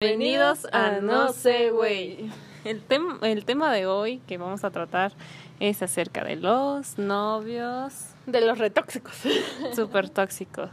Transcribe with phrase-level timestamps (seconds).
[0.00, 2.30] Bienvenidos a No sé, güey.
[2.64, 5.10] El, tem- el tema de hoy que vamos a tratar
[5.58, 9.12] es acerca de los novios De los retóxicos.
[9.74, 10.70] súper tóxicos.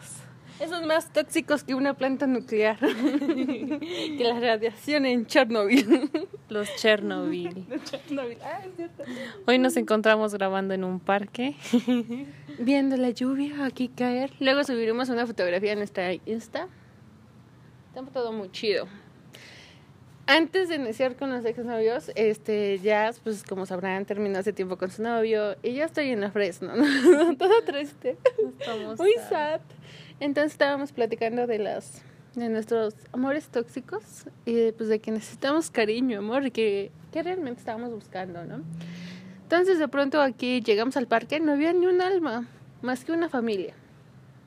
[0.59, 2.77] Esos más tóxicos que una planta nuclear.
[2.79, 6.11] que la radiación en Chernobyl.
[6.49, 7.65] Los Chernobyl.
[7.83, 8.37] Chernobyl.
[8.43, 9.03] Ah, es cierto.
[9.47, 11.55] Hoy nos encontramos grabando en un parque.
[12.59, 14.29] Viendo la lluvia aquí caer.
[14.39, 16.67] Luego subiremos una fotografía en nuestra Insta.
[17.95, 18.85] Está todo muy chido.
[20.27, 24.89] Antes de iniciar con los exnovios, este, ya, pues como sabrán, terminó hace tiempo con
[24.89, 27.35] su novio y ya estoy en la fresno, ¿no?
[27.37, 28.17] todo triste.
[28.59, 29.61] Estamos Muy a- sad.
[30.19, 32.01] Entonces estábamos platicando de las
[32.33, 37.21] de nuestros amores tóxicos y de, pues de que necesitamos cariño, amor, y que, que
[37.23, 38.61] realmente estábamos buscando, ¿no?
[39.43, 42.47] Entonces de pronto aquí llegamos al parque, no había ni un alma,
[42.81, 43.73] más que una familia.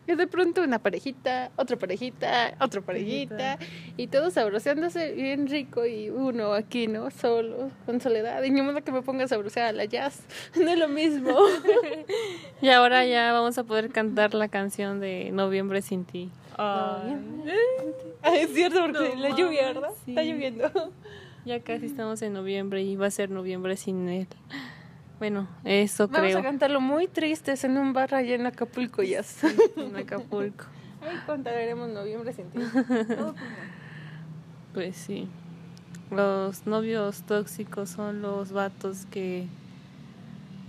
[0.09, 3.59] Y de pronto una parejita, otra parejita, otra parejita,
[3.99, 7.11] y todos sabroseándose bien rico y uno aquí, ¿no?
[7.11, 8.43] Solo, con soledad.
[8.43, 10.23] Y ni modo que me ponga a sabrosear a la jazz,
[10.59, 11.37] no es lo mismo.
[12.61, 16.31] Y ahora ya vamos a poder cantar la canción de Noviembre sin ti.
[16.57, 17.17] Ay.
[18.23, 19.91] Ah, es cierto, porque No la lluvia, ¿verdad?
[20.05, 20.13] sí.
[20.13, 20.71] Está lloviendo.
[21.45, 24.27] Ya casi estamos en noviembre y va a ser noviembre sin él.
[25.19, 26.39] Bueno, eso Vamos creo.
[26.39, 29.23] a cantarlo muy tristes en un bar allá en Acapulco, ya.
[29.77, 30.65] En Acapulco.
[31.01, 32.61] Ahí contaremos noviembre sin ti.
[34.75, 35.29] Pues sí.
[36.11, 39.49] Los novios tóxicos son los vatos que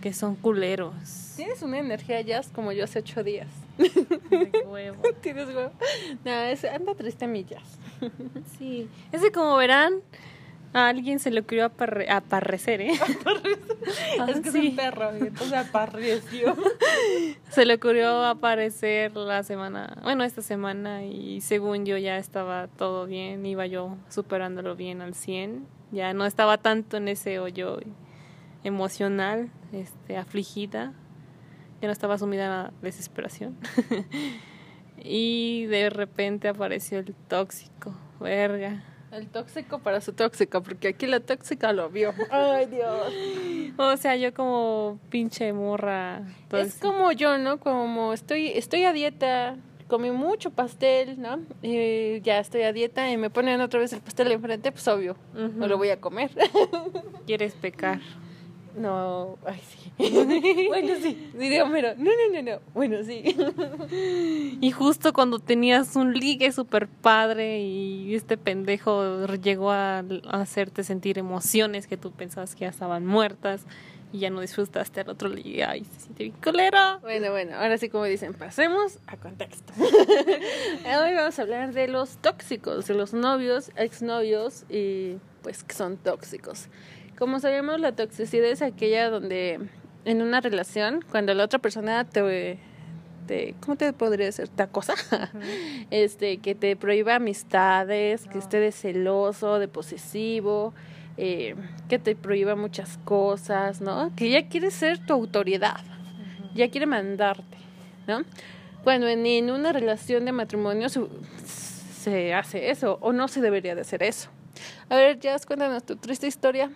[0.01, 1.33] que son culeros.
[1.35, 3.49] Tienes una energía jazz como yo hace ocho días.
[3.77, 5.01] De huevo.
[5.21, 5.71] Tienes huevo.
[6.23, 7.77] No, es, anda triste mi jazz.
[8.57, 8.87] Sí.
[9.11, 9.95] Ese como verán,
[10.73, 12.91] a alguien se le ocurrió aparre- aparecer, ¿eh?
[14.19, 14.57] Ah, es que sí.
[14.59, 16.55] es un perro, entonces apareció.
[17.49, 23.05] Se le ocurrió aparecer la semana, bueno, esta semana y según yo ya estaba todo
[23.07, 27.79] bien, iba yo superándolo bien al 100, ya no estaba tanto en ese hoyo
[28.63, 30.93] emocional, este, afligida,
[31.81, 33.57] ya no estaba sumida en la desesperación.
[35.03, 38.83] y de repente apareció el tóxico, verga.
[39.11, 42.13] El tóxico para su tóxica, porque aquí la tóxica lo vio.
[42.29, 43.13] Ay, Dios.
[43.77, 46.21] O sea, yo como pinche morra.
[46.47, 47.59] pues, Es como yo, ¿no?
[47.59, 49.55] Como estoy, estoy a dieta,
[49.87, 51.39] comí mucho pastel, ¿no?
[51.61, 55.15] Y ya estoy a dieta y me ponen otra vez el pastel enfrente, pues obvio,
[55.33, 56.29] no lo voy a comer.
[57.25, 57.99] quieres pecar.
[58.79, 59.91] No, ay, sí.
[60.69, 61.31] bueno, sí.
[61.37, 62.59] Diría Homero, no, no, no, no.
[62.73, 63.35] Bueno, sí.
[64.61, 70.85] Y justo cuando tenías un ligue super padre y este pendejo llegó a, a hacerte
[70.85, 73.65] sentir emociones que tú pensabas que ya estaban muertas
[74.11, 75.63] y ya no disfrutaste al otro ligue.
[75.63, 76.99] Ay, se siente bien colero.
[77.01, 79.73] Bueno, bueno, ahora sí como dicen, pasemos a contexto.
[79.77, 85.97] Hoy vamos a hablar de los tóxicos, de los novios, exnovios y pues que son
[85.97, 86.69] tóxicos.
[87.19, 89.59] Como sabemos, la toxicidad es aquella donde
[90.05, 92.57] en una relación, cuando la otra persona te,
[93.27, 94.47] te ¿cómo te podría decir?
[94.47, 94.95] Te acosa,
[95.91, 100.73] este, que te prohíba amistades, que esté de celoso, de posesivo,
[101.17, 101.55] eh,
[101.89, 104.11] que te prohíba muchas cosas, ¿no?
[104.15, 105.81] Que ya quiere ser tu autoridad
[106.53, 107.57] ya quiere mandarte,
[108.07, 108.23] ¿no?
[108.83, 111.01] Cuando en, en una relación de matrimonio se,
[111.45, 114.29] se hace eso, o no se debería de hacer eso.
[114.89, 116.71] A ver, Jazz, cuéntanos tu triste historia.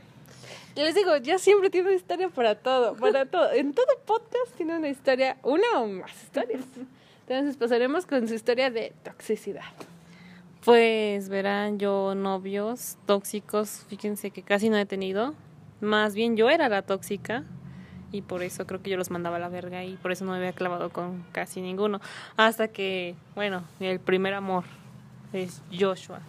[0.75, 3.51] Les digo, ya siempre tiene una historia para todo, para todo.
[3.51, 6.63] En todo podcast tiene una historia, una o más historias.
[7.27, 9.63] Entonces pasaremos con su historia de toxicidad.
[10.65, 15.35] Pues verán, yo novios tóxicos, fíjense que casi no he tenido.
[15.81, 17.43] Más bien yo era la tóxica
[18.11, 20.31] y por eso creo que yo los mandaba a la verga y por eso no
[20.31, 21.99] me había clavado con casi ninguno.
[22.37, 24.63] Hasta que, bueno, el primer amor
[25.33, 26.21] es Joshua.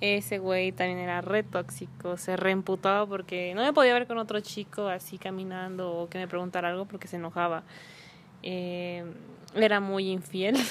[0.00, 4.40] Ese güey también era re tóxico, se reemputaba porque no me podía ver con otro
[4.40, 7.64] chico así caminando o que me preguntara algo porque se enojaba.
[8.42, 9.04] Eh,
[9.54, 10.56] era muy infiel.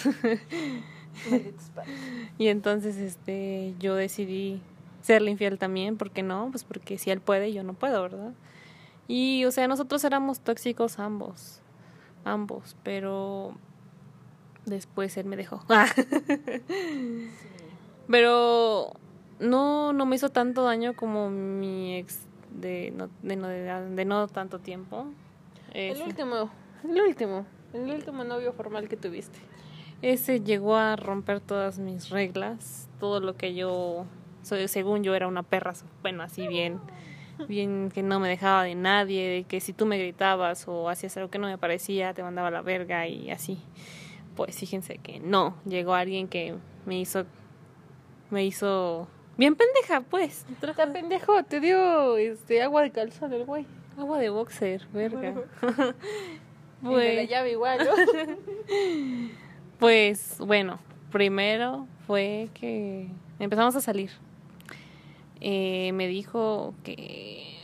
[2.38, 4.62] Y entonces este yo decidí
[5.02, 6.50] serle infiel también, ¿por qué no?
[6.52, 8.34] Pues porque si él puede, yo no puedo, ¿verdad?
[9.08, 11.62] Y o sea, nosotros éramos tóxicos ambos,
[12.24, 13.56] ambos, pero
[14.66, 15.64] después él me dejó.
[18.10, 18.94] Pero
[19.40, 24.28] no no me hizo tanto daño como mi ex de no de no, de no
[24.28, 25.08] tanto tiempo.
[25.74, 26.50] El último,
[26.84, 29.40] el último, el último novio formal que tuviste.
[30.02, 34.06] Ese llegó a romper todas mis reglas, todo lo que yo,
[34.44, 35.74] soy, según yo era una perra,
[36.04, 36.80] bueno, así bien,
[37.48, 41.18] bien que no me dejaba de nadie, de que si tú me gritabas o hacías
[41.18, 43.60] algo que no me parecía, te mandaba a la verga y así.
[44.36, 46.56] Pues fíjense que no, llegó alguien que
[46.86, 47.26] me hizo,
[48.30, 49.08] me hizo
[49.38, 50.46] Bien pendeja, pues.
[50.62, 53.66] Está pendejo, te dio este agua de calzón el güey.
[53.98, 55.36] Agua de boxer, verga.
[56.82, 59.28] De la llave igual, ¿no?
[59.80, 60.80] Pues bueno,
[61.12, 64.10] primero fue que empezamos a salir.
[65.40, 67.58] Eh, me dijo que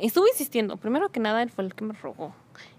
[0.00, 0.76] estuvo insistiendo.
[0.78, 2.34] Primero que nada, él fue el que me rogó.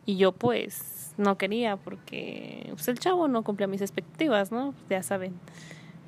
[0.06, 4.74] Y yo pues no quería porque pues, el chavo no cumplía mis expectativas, ¿no?
[4.90, 5.40] Ya saben.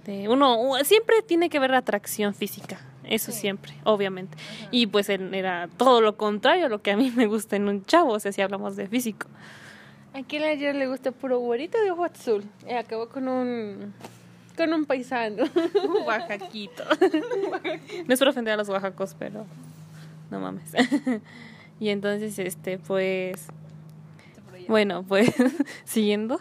[0.06, 2.80] De uno siempre tiene que ver atracción física.
[3.03, 4.38] Eso siempre, obviamente.
[4.71, 7.83] Y pues era todo lo contrario a lo que a mí me gusta en un
[7.86, 9.27] chavo, o sea, si hablamos de físico.
[10.13, 12.44] Aquí a ayer le gusta puro güerito de ojo azul.
[12.68, 13.94] Y acabó con un
[14.56, 15.44] con un paisano.
[16.06, 16.83] Oaxaquito.
[18.07, 19.45] no es por ofender a los oaxacos, pero
[20.30, 20.71] no mames.
[21.80, 23.47] y entonces, este, pues,
[24.68, 25.33] bueno, pues,
[25.86, 26.39] siguiendo,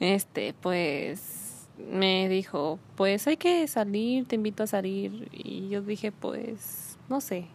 [0.00, 1.35] este, pues,
[1.78, 5.28] me dijo, pues hay que salir, te invito a salir.
[5.32, 7.46] Y yo dije, pues, no sé.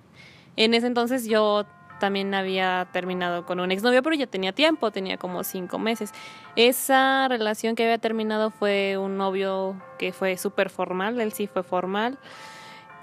[0.56, 1.66] En ese entonces yo
[2.00, 6.12] también había terminado con un exnovio, pero ya tenía tiempo, tenía como cinco meses.
[6.56, 11.64] Esa relación que había terminado fue un novio que fue súper formal, él sí fue
[11.64, 12.18] formal.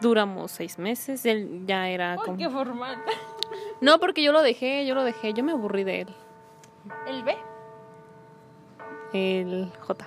[0.00, 2.38] Duramos seis meses, él ya era Uy, como...
[2.38, 2.98] qué formal.
[3.80, 6.08] No, porque yo lo dejé, yo lo dejé, yo me aburrí de él.
[7.06, 7.34] ¿El B?
[9.14, 10.06] El J.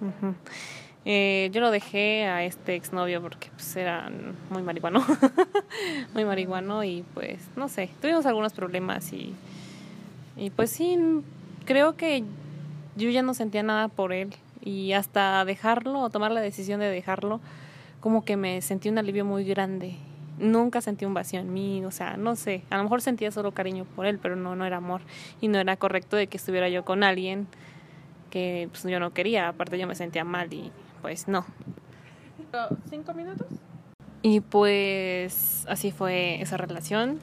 [0.00, 0.34] Ujú.
[1.04, 4.10] Eh, yo lo dejé a este exnovio porque pues era
[4.50, 5.02] muy marihuano,
[6.14, 9.34] muy marihuano y pues no sé, tuvimos algunos problemas y,
[10.36, 10.98] y pues sí,
[11.64, 12.24] creo que
[12.96, 16.90] yo ya no sentía nada por él y hasta dejarlo o tomar la decisión de
[16.90, 17.40] dejarlo,
[18.00, 19.96] como que me sentí un alivio muy grande.
[20.38, 23.52] Nunca sentí un vacío en mí, o sea, no sé, a lo mejor sentía solo
[23.52, 25.02] cariño por él, pero no, no era amor
[25.40, 27.46] y no era correcto de que estuviera yo con alguien
[28.30, 30.70] que pues, yo no quería, aparte yo me sentía mal y
[31.02, 31.44] pues no.
[32.88, 33.46] ¿Cinco minutos?
[34.22, 37.18] Y pues así fue esa relación.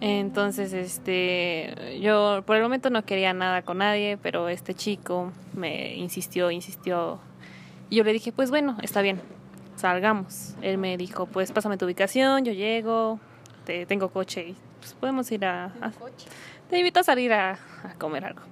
[0.00, 5.94] Entonces, este, yo por el momento no quería nada con nadie, pero este chico me
[5.94, 7.20] insistió, insistió.
[7.90, 9.20] Y yo le dije, pues bueno, está bien,
[9.76, 10.56] salgamos.
[10.62, 13.18] Él me dijo, pues pásame tu ubicación, yo llego,
[13.64, 15.92] te, tengo coche y pues podemos ir a, a-
[16.68, 18.42] te invito a salir a, a comer algo.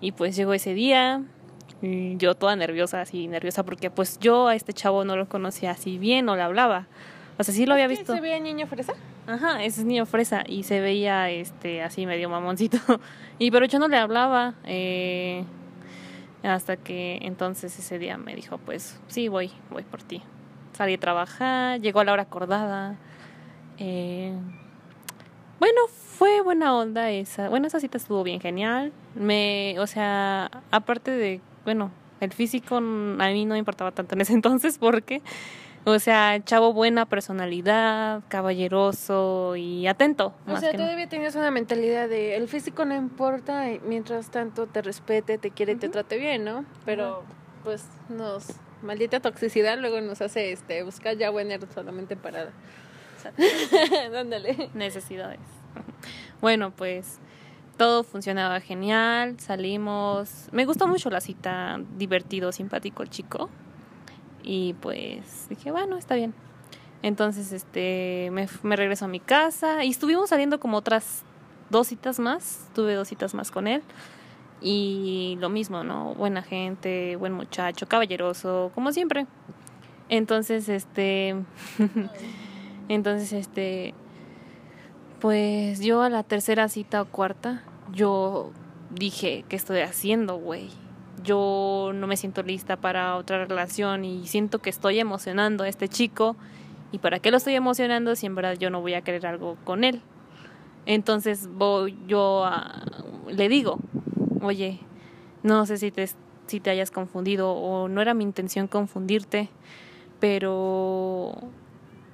[0.00, 1.22] Y pues llegó ese día,
[1.82, 5.72] y yo toda nerviosa, así nerviosa, porque pues yo a este chavo no lo conocía
[5.72, 6.86] así bien, no le hablaba.
[7.38, 8.14] O sea, sí lo había ¿Qué, visto.
[8.14, 8.94] ¿Se veía niño fresa?
[9.26, 12.78] Ajá, ese es niño fresa y se veía este así medio mamoncito.
[13.40, 14.54] Y pero yo no le hablaba.
[14.64, 15.44] eh,
[16.42, 20.22] hasta que entonces ese día me dijo, pues sí, voy, voy por ti.
[20.72, 22.96] Salí a trabajar, llegó a la hora acordada.
[23.78, 24.32] eh,
[25.58, 27.48] bueno, fue buena onda esa.
[27.48, 28.92] Bueno, esa cita estuvo bien genial.
[29.14, 31.90] Me, o sea, aparte de, bueno,
[32.20, 35.22] el físico a mí no me importaba tanto en ese entonces porque,
[35.84, 40.32] o sea, chavo buena personalidad, caballeroso y atento.
[40.46, 45.38] O sea, todavía tenías una mentalidad de el físico no importa, mientras tanto te respete,
[45.38, 46.64] te quiere y te trate bien, ¿no?
[46.84, 47.22] Pero,
[47.64, 48.46] pues, nos.
[48.80, 52.50] Maldita toxicidad luego nos hace este buscar ya winner solamente para.
[54.12, 54.70] Dándole.
[54.74, 55.40] necesidades.
[56.40, 57.18] Bueno, pues
[57.76, 60.48] todo funcionaba genial, salimos.
[60.52, 63.48] Me gustó mucho la cita, divertido, simpático el chico.
[64.42, 66.34] Y pues dije, bueno, está bien.
[67.02, 71.22] Entonces, este, me, me regreso a mi casa y estuvimos saliendo como otras
[71.70, 72.68] dos citas más.
[72.74, 73.82] Tuve dos citas más con él.
[74.60, 76.14] Y lo mismo, ¿no?
[76.14, 79.26] Buena gente, buen muchacho, caballeroso, como siempre.
[80.08, 81.36] Entonces, este,
[82.88, 83.94] entonces, este,
[85.20, 88.50] pues yo a la tercera cita o cuarta, yo
[88.90, 90.70] dije, ¿qué estoy haciendo, güey?
[91.22, 95.88] Yo no me siento lista para otra relación y siento que estoy emocionando a este
[95.88, 96.36] chico.
[96.92, 99.56] ¿Y para qué lo estoy emocionando si en verdad yo no voy a querer algo
[99.64, 100.00] con él?
[100.86, 102.48] Entonces voy yo
[103.28, 103.78] le digo,
[104.40, 104.80] oye,
[105.42, 106.08] no sé si te,
[106.46, 109.50] si te hayas confundido o no era mi intención confundirte,
[110.20, 111.36] pero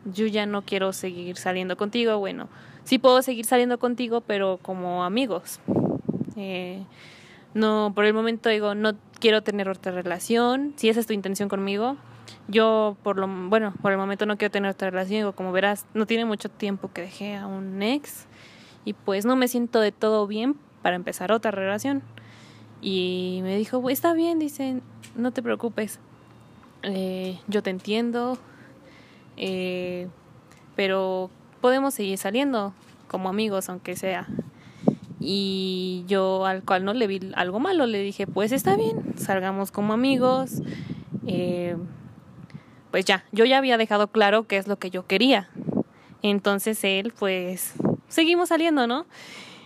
[0.05, 2.19] yo ya no quiero seguir saliendo contigo.
[2.19, 2.49] Bueno,
[2.85, 5.61] sí puedo seguir saliendo contigo, pero como amigos.
[6.37, 6.85] Eh,
[7.55, 10.75] no, por el momento digo, no quiero tener otra relación.
[10.77, 11.97] Si esa es tu intención conmigo,
[12.49, 15.21] yo por lo, bueno, por el momento no quiero tener otra relación.
[15.21, 18.27] Digo, como verás, no tiene mucho tiempo que dejé a un ex
[18.85, 22.03] y pues no me siento de todo bien para empezar otra relación.
[22.83, 24.83] Y me dijo, "Pues, está bien, dicen,
[25.17, 26.01] no te preocupes.
[26.83, 28.37] Eh, yo te entiendo,
[29.37, 30.09] eh,
[30.77, 32.75] pero podemos seguir saliendo
[33.09, 34.27] como amigos, aunque sea.
[35.21, 39.71] Y yo al cual no le vi algo malo, le dije, pues está bien, salgamos
[39.71, 40.61] como amigos,
[41.27, 41.77] eh,
[42.91, 45.49] pues ya, yo ya había dejado claro qué es lo que yo quería.
[46.23, 47.75] Entonces él, pues,
[48.09, 49.07] seguimos saliendo, ¿no?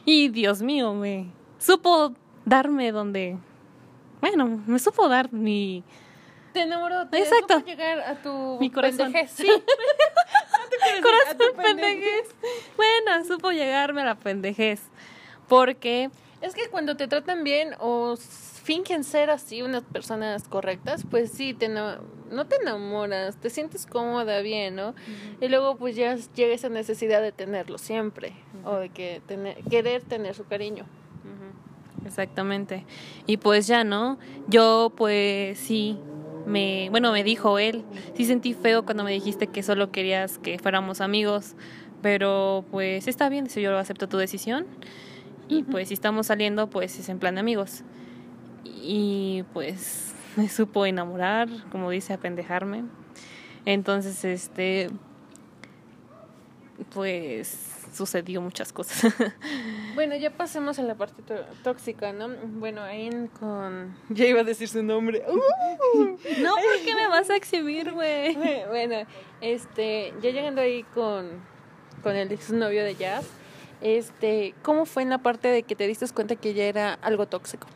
[0.04, 1.26] Y Dios mío, me
[1.58, 3.36] supo darme donde,
[4.20, 5.84] bueno, me supo dar mi...
[6.58, 7.64] Te enamoró, te Exacto.
[7.64, 9.12] llegar a tu Mi corazón.
[9.12, 9.30] pendejez.
[9.30, 9.46] Sí.
[10.96, 12.34] Tu Corazón a tu pendejez.
[12.76, 14.80] Bueno, supo llegarme a la pendejez.
[15.46, 16.10] Porque
[16.40, 21.54] Es que cuando te tratan bien o fingen ser así unas personas correctas, pues sí,
[21.54, 22.00] te ena-
[22.32, 24.94] no te enamoras, te sientes cómoda, bien, ¿no?
[25.40, 28.32] Y luego pues ya llega esa necesidad de tenerlo siempre
[28.64, 30.86] o de que tener, querer tener su cariño.
[32.06, 32.84] Exactamente.
[33.26, 34.18] Y pues ya, ¿no?
[34.48, 35.98] Yo pues sí,
[36.48, 40.58] me, bueno, me dijo él, sí sentí feo cuando me dijiste que solo querías que
[40.58, 41.54] fuéramos amigos,
[42.02, 44.66] pero pues está bien, si yo acepto tu decisión.
[45.48, 47.82] Y pues si estamos saliendo, pues es en plan de amigos.
[48.64, 52.84] Y pues me supo enamorar, como dice, apendejarme.
[53.64, 54.90] Entonces, este,
[56.94, 59.12] pues sucedió muchas cosas.
[59.94, 62.28] Bueno, ya pasemos a la parte tó- tóxica, ¿no?
[62.28, 63.96] Bueno, ahí con...
[64.10, 65.24] Ya iba a decir su nombre.
[65.26, 65.98] Uh.
[66.40, 68.36] no, ¿por qué me vas a exhibir, güey?
[68.68, 69.08] bueno,
[69.40, 71.40] este, ya llegando ahí con,
[72.04, 73.26] con el exnovio de Jazz,
[73.80, 77.26] este, ¿cómo fue en la parte de que te diste cuenta que ya era algo
[77.26, 77.66] tóxico?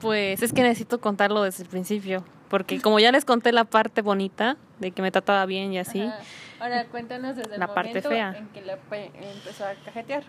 [0.00, 4.02] Pues es que necesito contarlo desde el principio, porque como ya les conté la parte
[4.02, 6.18] bonita de que me trataba bien y así, Ajá.
[6.60, 8.34] Ahora cuéntanos desde el La parte momento fea.
[8.36, 10.24] en que la pe- empezó a cajetear.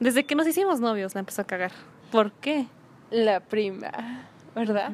[0.00, 1.72] desde que nos hicimos novios la empezó a cagar.
[2.10, 2.66] ¿Por qué?
[3.10, 3.90] La prima,
[4.54, 4.90] ¿verdad?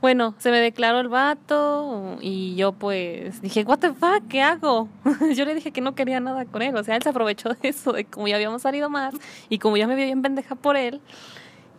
[0.00, 4.88] Bueno, se me declaró el vato y yo pues dije, what the fuck, ¿qué hago?
[5.34, 7.68] yo le dije que no quería nada con él, o sea, él se aprovechó de
[7.68, 9.14] eso, de como ya habíamos salido más
[9.48, 11.00] y como ya me vi bien pendeja por él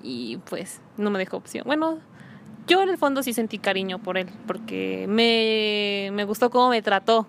[0.01, 1.63] y pues no me dejó opción.
[1.65, 1.99] Bueno,
[2.67, 6.81] yo en el fondo sí sentí cariño por él porque me, me gustó cómo me
[6.81, 7.27] trató.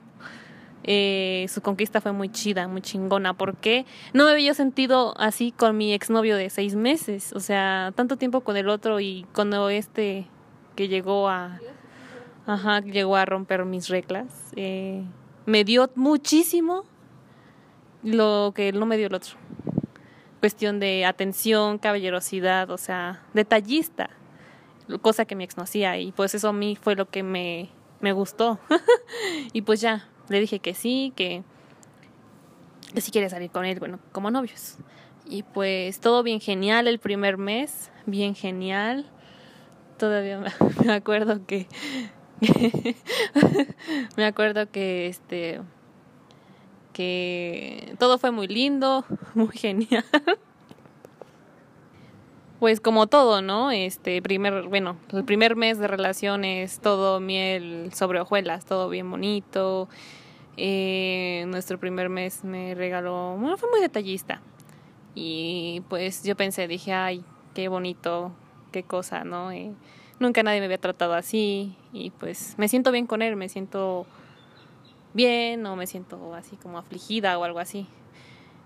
[0.87, 5.79] Eh, su conquista fue muy chida, muy chingona, porque no me había sentido así con
[5.79, 10.27] mi exnovio de seis meses, o sea, tanto tiempo con el otro y cuando este
[10.77, 11.59] que llegó a,
[12.47, 15.05] ajá, llegó a romper mis reglas, eh,
[15.47, 16.85] me dio muchísimo
[18.03, 19.37] lo que no me dio el otro.
[20.41, 24.11] Cuestión de atención, caballerosidad, o sea, detallista,
[25.01, 27.69] cosa que mi ex no hacía y pues eso a mí fue lo que me,
[28.01, 28.59] me gustó.
[29.53, 31.43] y pues ya, le dije que sí, que,
[32.95, 34.77] que si quiere salir con él, bueno, como novios.
[35.27, 39.07] Y pues todo bien genial el primer mes, bien genial.
[39.99, 40.53] Todavía me-
[40.85, 41.67] me acuerdo que
[44.17, 45.61] me acuerdo que este
[46.93, 50.05] que todo fue muy lindo, muy genial.
[52.65, 53.71] Pues como todo, ¿no?
[53.73, 59.87] Este primer, bueno, el primer mes de relaciones, todo miel sobre hojuelas, todo bien bonito.
[60.57, 64.41] Eh, nuestro primer mes me regaló, bueno, fue muy detallista.
[65.15, 68.33] Y pues yo pensé, dije, ay, qué bonito,
[68.73, 69.53] qué cosa, ¿no?
[69.53, 69.75] Eh,
[70.19, 74.07] nunca nadie me había tratado así y pues me siento bien con él, me siento
[75.13, 77.87] bien o me siento así como afligida o algo así.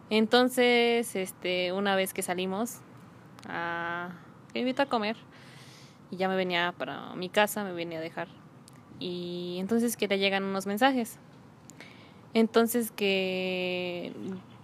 [0.08, 2.80] Entonces, este, una vez que salimos,
[3.46, 4.10] a,
[4.54, 5.16] me invitó a comer
[6.10, 8.28] y ya me venía para mi casa, me venía a dejar.
[8.98, 11.18] Y entonces que le llegan unos mensajes.
[12.34, 14.12] Entonces que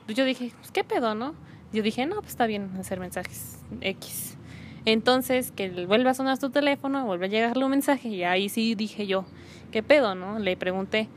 [0.08, 1.34] yo dije, pues qué pedo, ¿no?
[1.72, 4.36] Yo dije, no, pues está bien hacer mensajes X.
[4.84, 8.74] Entonces que vuelve a sonar su teléfono, vuelve a llegarle un mensaje y ahí sí
[8.74, 9.24] dije yo,
[9.72, 10.38] ¿qué pedo, no?
[10.38, 11.08] Le pregunté,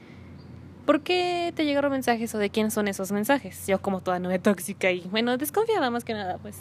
[0.85, 3.67] ¿por qué te llegaron mensajes o de quién son esos mensajes?
[3.67, 6.57] Yo como toda nube tóxica y bueno, desconfiada más que nada, pues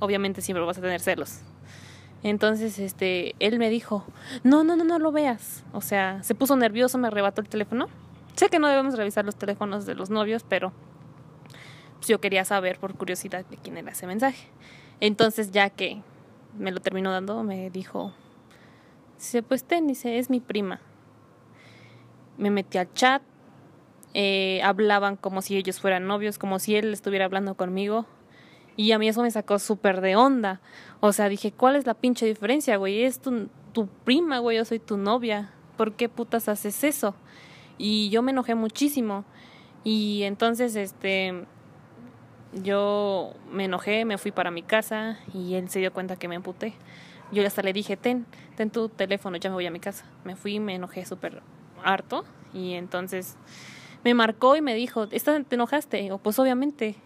[0.00, 1.40] obviamente siempre vas a tener celos.
[2.22, 4.04] Entonces, este, él me dijo,
[4.42, 5.64] no, no, no, no lo veas.
[5.72, 7.88] O sea, se puso nervioso, me arrebató el teléfono.
[8.36, 10.72] Sé que no debemos revisar los teléfonos de los novios, pero
[11.96, 14.48] pues, yo quería saber por curiosidad de quién era ese mensaje.
[15.00, 16.02] Entonces, ya que
[16.58, 18.12] me lo terminó dando, me dijo,
[19.16, 20.80] dice, pues ten, dice, es mi prima.
[22.36, 23.22] Me metí al chat,
[24.12, 28.06] eh, hablaban como si ellos fueran novios, como si él estuviera hablando conmigo.
[28.80, 30.62] Y a mí eso me sacó súper de onda.
[31.00, 33.02] O sea, dije, ¿cuál es la pinche diferencia, güey?
[33.02, 35.50] Es tu, tu prima, güey, yo soy tu novia.
[35.76, 37.14] ¿Por qué putas haces eso?
[37.76, 39.26] Y yo me enojé muchísimo.
[39.84, 41.44] Y entonces, este,
[42.54, 46.36] yo me enojé, me fui para mi casa y él se dio cuenta que me
[46.36, 46.72] emputé.
[47.32, 48.24] Yo hasta le dije, ten,
[48.56, 50.06] ten tu teléfono, ya me voy a mi casa.
[50.24, 51.42] Me fui, me enojé súper
[51.84, 53.36] harto y entonces
[54.04, 56.10] me marcó y me dijo, "¿Estás- ¿te enojaste?
[56.12, 56.96] O pues obviamente.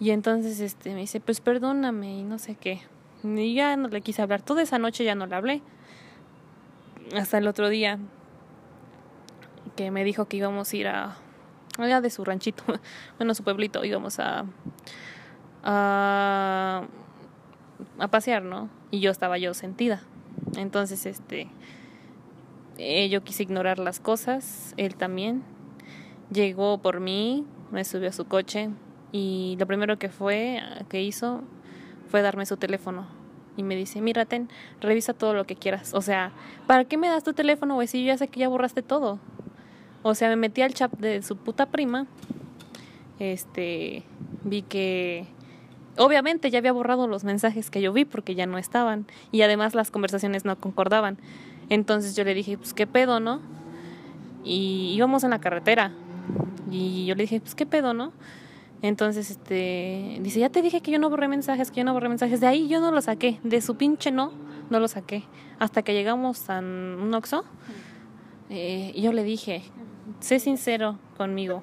[0.00, 2.82] Y entonces este me dice, pues perdóname y no sé qué.
[3.24, 4.42] Y ya no le quise hablar.
[4.42, 5.62] Toda esa noche ya no le hablé.
[7.16, 7.98] Hasta el otro día
[9.76, 11.16] que me dijo que íbamos a ir a
[11.78, 12.64] allá de su ranchito,
[13.18, 14.44] bueno, su pueblito, íbamos a
[15.62, 16.84] a,
[17.98, 18.68] a pasear, ¿no?
[18.90, 20.02] Y yo estaba yo sentida.
[20.56, 21.48] Entonces, este,
[22.78, 25.42] eh, yo quise ignorar las cosas, él también.
[26.30, 28.70] Llegó por mí, me subió a su coche
[29.12, 31.42] y lo primero que fue, que hizo,
[32.10, 33.06] fue darme su teléfono.
[33.56, 34.48] Y me dice, mira, ten,
[34.80, 35.92] revisa todo lo que quieras.
[35.94, 36.30] O sea,
[36.66, 37.88] ¿para qué me das tu teléfono, güey?
[37.88, 39.18] Si yo ya sé que ya borraste todo.
[40.02, 42.06] O sea, me metí al chat de su puta prima.
[43.18, 44.04] Este,
[44.44, 45.26] vi que
[45.96, 49.74] obviamente ya había borrado los mensajes que yo vi porque ya no estaban y además
[49.74, 51.18] las conversaciones no concordaban.
[51.68, 53.40] Entonces yo le dije, pues qué pedo, ¿no?
[54.44, 55.92] Y íbamos en la carretera
[56.70, 58.12] y yo le dije, pues qué pedo, ¿no?
[58.80, 62.08] Entonces, este, dice, ya te dije que yo no borré mensajes, que yo no borré
[62.08, 62.40] mensajes.
[62.40, 64.32] De ahí yo no lo saqué, de su pinche no,
[64.70, 65.24] no lo saqué.
[65.58, 67.44] Hasta que llegamos a un Oxxo,
[68.50, 69.62] eh, yo le dije,
[70.20, 71.60] sé sincero conmigo,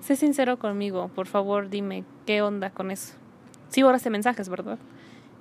[0.00, 3.14] sé sincero conmigo, por favor dime qué onda con eso.
[3.68, 4.78] Sí borraste mensajes, ¿verdad?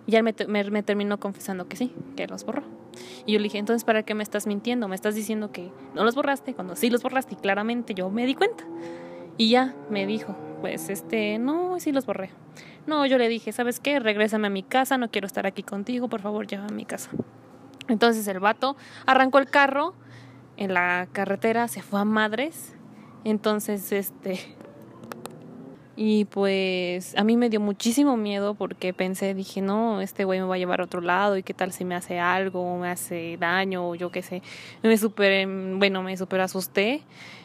[0.07, 2.63] Y ya me, me, me, terminó confesando que sí, que los borró.
[3.25, 4.87] Y yo le dije, entonces, ¿para qué me estás mintiendo?
[4.87, 8.25] Me estás diciendo que no los borraste, cuando sí los borraste y claramente yo me
[8.25, 8.63] di cuenta.
[9.37, 12.31] Y ya me dijo, pues, este, no, sí los borré.
[12.87, 13.99] No, yo le dije, ¿sabes qué?
[13.99, 17.09] Regrésame a mi casa, no quiero estar aquí contigo, por favor, llévame a mi casa.
[17.87, 18.75] Entonces el vato
[19.05, 19.93] arrancó el carro
[20.57, 22.75] en la carretera, se fue a madres.
[23.23, 24.39] Entonces, este,
[25.97, 30.45] y pues a mí me dio muchísimo miedo porque pensé, dije, no, este güey me
[30.45, 33.37] va a llevar a otro lado y qué tal si me hace algo, me hace
[33.39, 34.41] daño o yo qué sé.
[34.83, 37.03] Me super, bueno, me super asusté.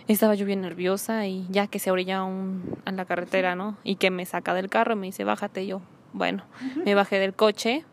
[0.09, 3.77] Estaba yo bien nerviosa y ya que se orilla un, a la carretera, ¿no?
[3.85, 5.81] Y que me saca del carro y me dice, bájate yo.
[6.13, 6.43] Bueno,
[6.85, 7.85] me bajé del coche,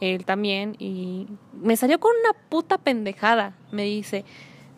[0.00, 3.54] él también, y me salió con una puta pendejada.
[3.72, 4.24] Me dice,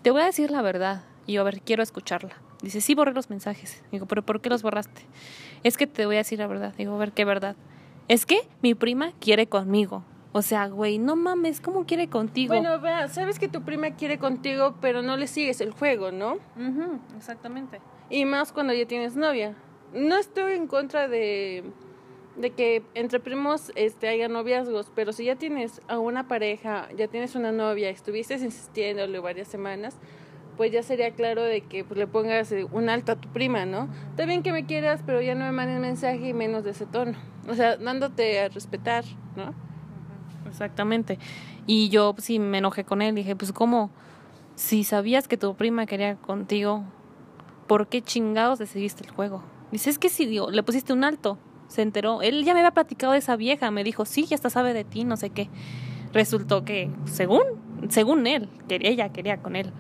[0.02, 1.05] te voy a decir la verdad.
[1.25, 2.48] Y yo, a ver, quiero escucharla.
[2.62, 3.82] Dice, sí borré los mensajes.
[3.92, 5.02] Digo, pero ¿por qué los borraste?
[5.62, 6.75] Es que te voy a decir la verdad.
[6.76, 7.56] Digo, a ver, ¿qué verdad?
[8.08, 10.04] Es que mi prima quiere conmigo.
[10.32, 12.54] O sea, güey, no mames, ¿cómo quiere contigo?
[12.54, 16.34] Bueno, vea, sabes que tu prima quiere contigo, pero no le sigues el juego, ¿no?
[16.56, 17.80] Uh exactamente.
[18.10, 19.54] Y más cuando ya tienes novia.
[19.94, 21.64] No estoy en contra de,
[22.36, 27.08] de que entre primos este, haya noviazgos, pero si ya tienes a una pareja, ya
[27.08, 29.97] tienes una novia, estuviste insistiéndole varias semanas,
[30.58, 33.64] pues ya sería claro de que pues, le pongas eh, un alto a tu prima,
[33.64, 33.88] ¿no?
[34.10, 36.84] Está bien que me quieras, pero ya no me mandes mensaje y menos de ese
[36.84, 37.16] tono.
[37.49, 39.04] O sea, dándote a respetar,
[39.36, 39.54] ¿no?
[40.49, 41.21] Exactamente.
[41.66, 43.14] Y yo pues, sí me enojé con él.
[43.14, 43.90] Dije, pues, ¿cómo?
[44.56, 46.82] Si sabías que tu prima quería contigo,
[47.68, 49.44] ¿por qué chingados decidiste el juego?
[49.71, 51.38] Dice, es que si digo, le pusiste un alto.
[51.68, 52.21] Se enteró.
[52.21, 53.71] Él ya me había platicado de esa vieja.
[53.71, 55.49] Me dijo, sí, ya hasta sabe de ti, no sé qué.
[56.12, 57.42] Resultó que, según,
[57.90, 59.73] según él, que ella quería con él.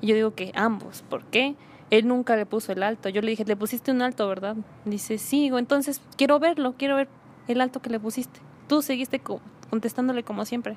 [0.00, 1.56] Y yo digo que ambos, ¿por qué?
[1.90, 3.08] Él nunca le puso el alto.
[3.08, 4.56] Yo le dije, le pusiste un alto, ¿verdad?
[4.84, 7.08] Dice, sí, entonces quiero verlo, quiero ver
[7.48, 8.40] el alto que le pusiste.
[8.68, 10.76] Tú seguiste co contestándole como siempre.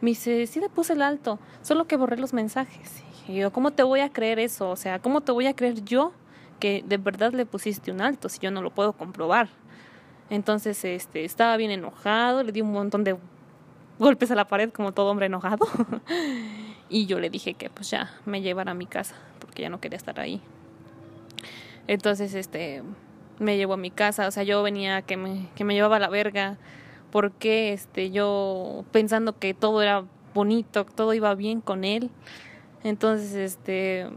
[0.00, 3.02] Me dice, sí le puse el alto, solo que borré los mensajes.
[3.28, 4.70] Y yo, ¿cómo te voy a creer eso?
[4.70, 6.12] O sea, ¿cómo te voy a creer yo
[6.58, 9.48] que de verdad le pusiste un alto si yo no lo puedo comprobar?
[10.28, 13.16] Entonces, este, estaba bien enojado, le di un montón de
[13.98, 15.66] golpes a la pared como todo hombre enojado.
[16.92, 19.80] y yo le dije que pues ya me llevara a mi casa porque ya no
[19.80, 20.40] quería estar ahí.
[21.88, 22.82] Entonces, este,
[23.38, 25.98] me llevó a mi casa, o sea, yo venía que me, que me llevaba a
[25.98, 26.58] la verga,
[27.10, 32.10] porque este, yo pensando que todo era bonito, todo iba bien con él.
[32.84, 34.08] Entonces, este,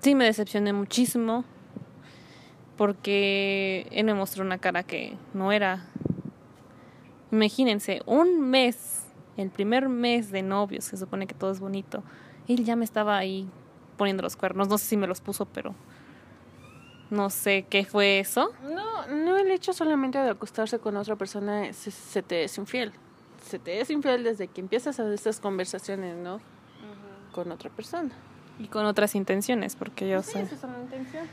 [0.00, 1.44] sí me decepcioné muchísimo,
[2.76, 5.86] porque él me mostró una cara que no era.
[7.30, 9.01] Imagínense, un mes
[9.36, 12.02] el primer mes de novios, se supone que todo es bonito,
[12.48, 13.48] él ya me estaba ahí
[13.96, 14.68] poniendo los cuernos.
[14.68, 15.74] No sé si me los puso, pero
[17.10, 18.52] no sé qué fue eso.
[18.62, 22.92] No, no el hecho solamente de acostarse con otra persona se, se te es infiel.
[23.42, 26.36] Se te es infiel desde que empiezas a hacer estas conversaciones, ¿no?
[26.36, 27.32] Uh -huh.
[27.32, 28.10] Con otra persona.
[28.58, 30.42] Y con otras intenciones, porque yo sí, sé.
[30.42, 31.26] Esa es una intención.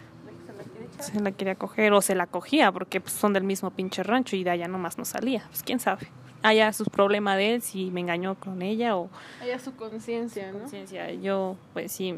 [0.45, 1.03] Se la, quiere echar.
[1.05, 4.35] se la quería coger o se la cogía, porque pues, son del mismo pinche rancho
[4.35, 5.45] y de allá nomás no salía.
[5.49, 6.09] Pues quién sabe
[6.43, 9.09] haya su problema de él, si me engañó con ella o...
[9.41, 10.59] Haya su conciencia, ¿no?
[10.59, 11.11] Conciencia.
[11.13, 12.15] Yo, pues sí.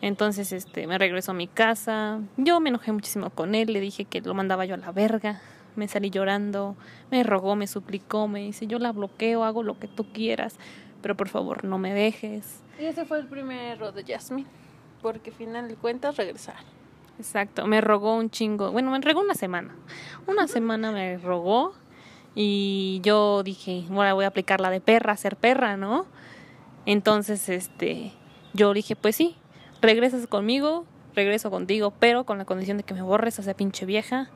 [0.00, 2.20] Entonces, este, me regresó a mi casa.
[2.36, 5.40] Yo me enojé muchísimo con él, le dije que lo mandaba yo a la verga.
[5.74, 6.74] Me salí llorando,
[7.10, 10.56] me rogó, me suplicó, me dice, yo la bloqueo, hago lo que tú quieras,
[11.02, 12.62] pero por favor no me dejes.
[12.80, 14.48] Y ese fue el primer error de Jasmine,
[15.02, 16.56] porque al final de cuentas regresar.
[17.18, 19.74] Exacto, me rogó un chingo, bueno, me rogó una semana.
[20.26, 21.74] Una semana me rogó
[22.38, 26.04] y yo dije, bueno, voy a aplicar la de perra, ser perra, ¿no?
[26.84, 28.12] Entonces, este,
[28.52, 29.36] yo dije, pues sí,
[29.80, 33.86] regresas conmigo, regreso contigo, pero con la condición de que me borres a esa pinche
[33.86, 34.28] vieja,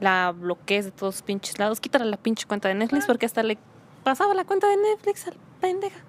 [0.00, 3.58] la bloquees de todos pinches lados, quítale la pinche cuenta de Netflix porque hasta le
[4.02, 6.00] pasaba la cuenta de Netflix al pendeja.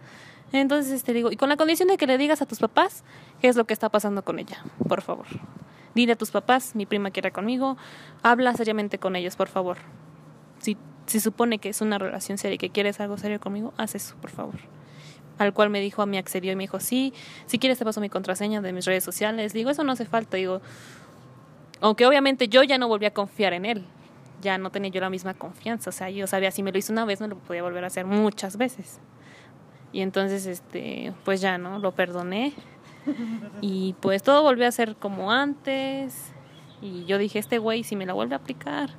[0.54, 3.04] Entonces, este digo, y con la condición de que le digas a tus papás
[3.42, 5.26] qué es lo que está pasando con ella, por favor.
[5.94, 7.76] Dile a tus papás, mi prima quiere conmigo,
[8.22, 9.78] habla seriamente con ellos, por favor.
[10.60, 13.96] Si se supone que es una relación seria y que quieres algo serio conmigo, haz
[13.96, 14.56] eso, por favor.
[15.38, 17.14] Al cual me dijo a mi accedió y me dijo, sí,
[17.46, 19.54] si quieres te paso mi contraseña de mis redes sociales.
[19.54, 20.38] Digo, eso no hace falta.
[20.38, 20.62] Digo,
[21.82, 23.86] aunque obviamente yo ya no volví a confiar en él.
[24.42, 25.90] Ya no tenía yo la misma confianza.
[25.90, 27.88] O sea, yo sabía, si me lo hizo una vez, no lo podía volver a
[27.88, 29.00] hacer muchas veces.
[29.92, 31.80] Y entonces, este, pues ya, ¿no?
[31.80, 32.54] Lo perdoné.
[33.62, 36.33] Y pues todo volvió a ser como antes.
[36.84, 38.90] Y yo dije, este güey, si me la vuelve a aplicar.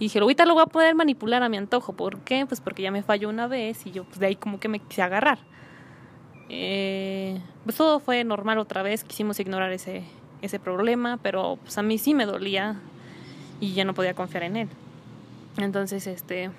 [0.00, 1.92] Y dije, ahorita lo voy a poder manipular a mi antojo.
[1.92, 2.44] ¿Por qué?
[2.46, 4.80] Pues porque ya me falló una vez y yo pues de ahí como que me
[4.80, 5.38] quise agarrar.
[6.48, 10.02] Eh, pues todo fue normal otra vez, quisimos ignorar ese,
[10.42, 12.80] ese problema, pero pues a mí sí me dolía
[13.60, 14.68] y ya no podía confiar en él.
[15.58, 16.50] Entonces, este,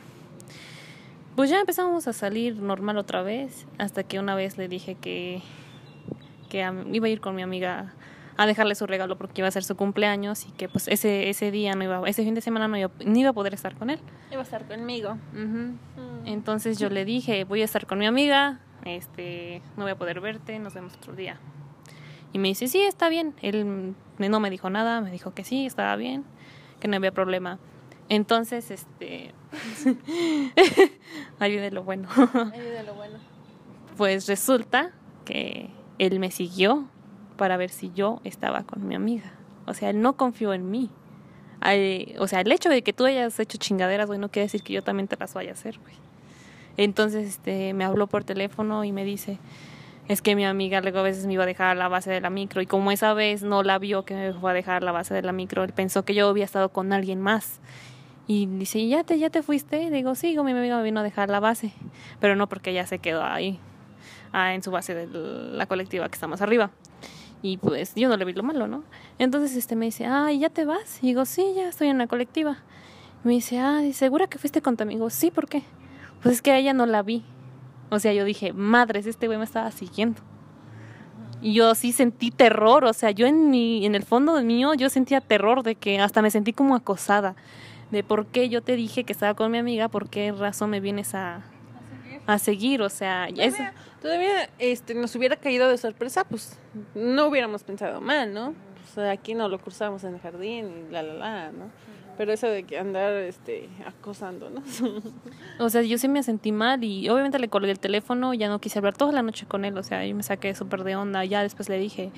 [1.36, 5.42] pues ya empezamos a salir normal otra vez, hasta que una vez le dije que,
[6.48, 6.60] que
[6.94, 7.94] iba a ir con mi amiga
[8.40, 11.52] a dejarle su regalo porque iba a ser su cumpleaños y que pues ese ese
[11.52, 13.90] día no iba ese fin de semana no iba, ni iba a poder estar con
[13.90, 14.00] él.
[14.32, 15.18] Iba a estar conmigo.
[15.34, 16.26] Mm.
[16.26, 20.22] entonces yo le dije voy a estar con mi amiga este no voy a poder
[20.22, 21.38] verte nos vemos otro día
[22.32, 25.66] y me dice sí está bien él no me dijo nada me dijo que sí
[25.66, 26.24] estaba bien
[26.80, 27.60] que no había problema.
[28.08, 29.34] Entonces este
[31.42, 32.08] viene lo bueno.
[32.54, 33.20] Viene lo bueno.
[33.98, 34.94] Pues resulta
[35.26, 36.88] que él me siguió
[37.40, 39.32] para ver si yo estaba con mi amiga.
[39.66, 40.90] O sea, él no confió en mí.
[42.20, 44.74] o sea, el hecho de que tú hayas hecho chingaderas, güey, no quiere decir que
[44.74, 45.96] yo también te las vaya a hacer, güey.
[46.76, 49.40] Entonces, este, me habló por teléfono y me dice,
[50.10, 52.30] es que mi amiga luego a veces me iba a dejar la base de la
[52.30, 55.14] micro y como esa vez no la vio que me fue a dejar la base
[55.14, 57.62] de la micro, él pensó que yo había estado con alguien más.
[58.28, 59.90] Y dice, ¿ya te, ya te fuiste?
[59.90, 61.72] Digo, sí, mi amiga me vino a dejar la base,
[62.20, 63.60] pero no porque ella se quedó ahí,
[64.34, 66.70] ah, en su base de la colectiva que está más arriba.
[67.42, 68.84] Y pues yo no le vi lo malo, ¿no?
[69.18, 71.00] Entonces este me dice, ay, ¿ya te vas?
[71.02, 72.58] Y digo, sí, ya estoy en la colectiva.
[73.24, 75.10] me dice, ah, ¿segura que fuiste con tu amigo?
[75.10, 75.64] Sí, ¿por qué?
[76.22, 77.24] Pues es que a ella no la vi.
[77.90, 80.22] O sea, yo dije, madres, este güey me estaba siguiendo.
[81.42, 84.74] Y yo sí sentí terror, o sea, yo en mi, en el fondo de mío,
[84.74, 87.36] yo sentía terror de que hasta me sentí como acosada.
[87.92, 90.82] De por qué yo te dije que estaba con mi amiga, por qué razón me
[90.82, 91.42] vienes a,
[92.28, 96.58] a seguir, o sea, todavía, todavía este, nos hubiera caído de sorpresa, pues
[96.96, 98.54] no hubiéramos pensado mal, ¿no?
[98.94, 101.72] Sea, aquí no lo cruzamos en el jardín la la la, ¿no?
[102.18, 104.82] Pero eso de que andar este, acosándonos.
[105.60, 108.60] o sea, yo sí me sentí mal y obviamente le colgué el teléfono, ya no
[108.60, 111.24] quise hablar toda la noche con él, o sea, yo me saqué súper de onda,
[111.24, 112.12] ya después le dije,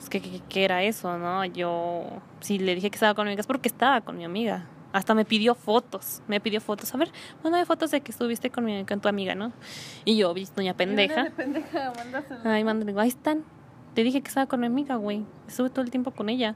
[0.00, 1.44] es que, ¿qué era eso, ¿no?
[1.44, 2.06] Yo
[2.40, 5.14] sí le dije que estaba con mi amiga, es porque estaba con mi amiga, hasta
[5.14, 6.94] me pidió fotos, me pidió fotos.
[6.94, 7.10] A ver,
[7.42, 9.52] mándame fotos de que estuviste con, mi, con tu amiga, ¿no?
[10.04, 11.30] Y yo, doña pendeja.
[11.36, 11.92] pendeja
[12.44, 13.44] Ay, mándale, ahí están.
[13.94, 15.24] Te dije que estaba con mi amiga, güey.
[15.48, 16.54] Estuve todo el tiempo con ella.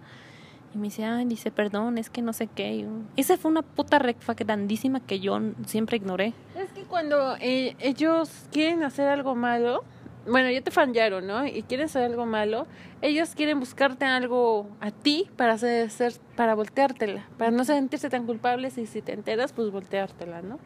[0.74, 2.86] Y me dice, ay, dice, perdón, es que no sé qué.
[3.16, 6.32] Esa fue una puta recfa grandísima que yo siempre ignoré.
[6.56, 9.84] Es que cuando eh, ellos quieren hacer algo malo,
[10.26, 11.46] bueno, ya te fallaron, ¿no?
[11.46, 12.66] Y quieren hacer algo malo,
[13.02, 15.90] ellos quieren buscarte algo a ti para hacer,
[16.36, 20.58] para volteártela, para no sentirse tan culpables y si te enteras, pues volteártela, ¿no?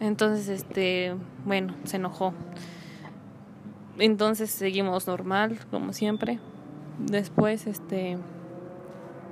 [0.00, 2.34] Entonces, este, bueno, se enojó.
[3.98, 6.40] Entonces seguimos normal, como siempre.
[6.98, 8.18] Después, este,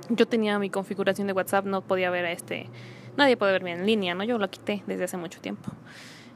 [0.07, 2.69] yo tenía mi configuración de WhatsApp, no podía ver a este,
[3.17, 4.23] nadie puede verme en línea, ¿no?
[4.23, 5.71] Yo lo quité desde hace mucho tiempo.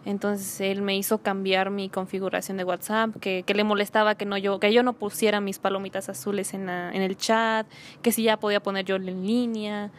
[0.05, 4.59] Entonces él me hizo cambiar mi configuración de WhatsApp, que, le molestaba que no yo
[4.59, 7.65] que yo no pusiera mis palomitas azules en, en el chat,
[8.03, 9.91] que si ya podía poner yo en línea.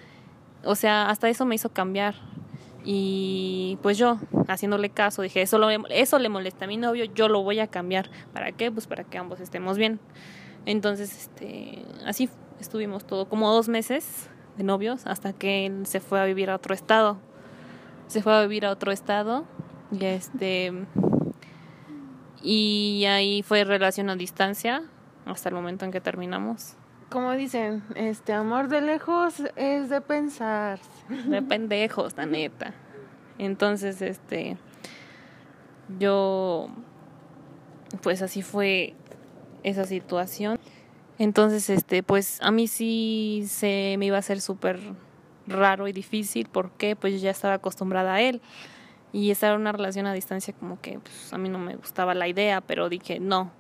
[0.65, 2.15] O sea, hasta eso me hizo cambiar.
[2.89, 7.29] Y pues yo, haciéndole caso, dije, eso, lo, eso le molesta a mi novio, yo
[7.29, 8.09] lo voy a cambiar.
[8.33, 8.71] ¿Para qué?
[8.71, 9.99] Pues para que ambos estemos bien.
[10.67, 16.21] Entonces, este, así estuvimos todo como dos meses de novios hasta que él se fue
[16.21, 17.19] a vivir a otro estado.
[18.07, 19.45] Se fue a vivir a otro estado
[19.91, 20.73] y este
[22.43, 24.83] y ahí fue relación a distancia
[25.25, 26.77] hasta el momento en que terminamos.
[27.11, 30.81] Como dicen, este amor de lejos es de pensar.
[31.09, 32.75] De pendejos, la neta.
[33.39, 34.57] Entonces, este
[35.99, 36.69] yo
[38.03, 38.95] pues así fue
[39.63, 40.59] esa situación.
[41.19, 44.79] Entonces, este, pues a mí sí se me iba a hacer súper
[45.47, 48.41] raro y difícil porque pues yo ya estaba acostumbrada a él
[49.17, 52.13] y estar en una relación a distancia como que pues, a mí no me gustaba
[52.13, 53.51] la idea, pero dije, no,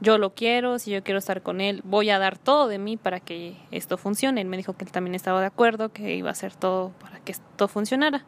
[0.00, 2.96] yo lo quiero, si yo quiero estar con él, voy a dar todo de mí
[2.96, 4.40] para que esto funcione.
[4.40, 7.20] Él me dijo que él también estaba de acuerdo, que iba a hacer todo para
[7.20, 8.24] que esto funcionara.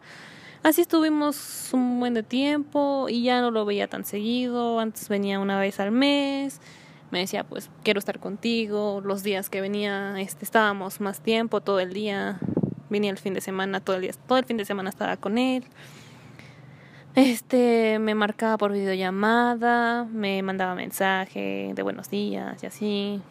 [0.63, 4.79] Así estuvimos un buen de tiempo y ya no lo veía tan seguido.
[4.79, 6.61] Antes venía una vez al mes.
[7.11, 9.01] Me decía, pues quiero estar contigo.
[9.05, 12.39] Los días que venía, este, estábamos más tiempo, todo el día.
[12.89, 15.39] Venía el fin de semana, todo el día, todo el fin de semana estaba con
[15.39, 15.65] él.
[17.15, 23.23] Este, me marcaba por videollamada, me mandaba mensaje de buenos días y así.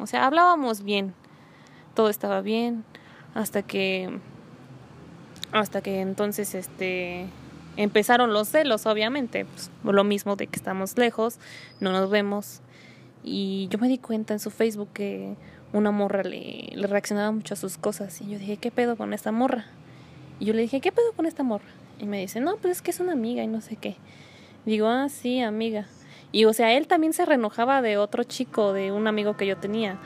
[0.00, 1.14] O sea, hablábamos bien.
[1.94, 2.84] Todo estaba bien
[3.34, 4.18] hasta que
[5.52, 7.28] hasta que entonces este
[7.76, 11.38] empezaron los celos, obviamente, pues, lo mismo de que estamos lejos,
[11.80, 12.62] no nos vemos.
[13.22, 15.36] Y yo me di cuenta en su Facebook que
[15.72, 18.20] una morra le, le reaccionaba mucho a sus cosas.
[18.20, 19.66] Y yo dije, ¿qué pedo con esta morra?
[20.40, 21.66] Y yo le dije, ¿qué pedo con esta morra?
[21.98, 23.96] Y me dice, no, pues es que es una amiga y no sé qué.
[24.64, 25.86] Digo, ah, sí, amiga.
[26.32, 29.56] Y o sea, él también se renojaba de otro chico, de un amigo que yo
[29.56, 29.98] tenía.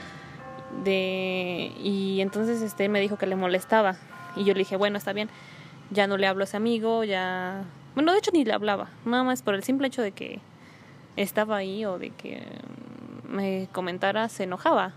[0.85, 3.97] De y entonces este me dijo que le molestaba
[4.37, 5.29] y yo le dije, "Bueno, está bien.
[5.91, 9.25] Ya no le hablo a ese amigo, ya bueno, de hecho ni le hablaba, nada
[9.25, 10.41] más por el simple hecho de que
[11.17, 12.43] estaba ahí o de que
[13.29, 14.93] me comentara se enojaba.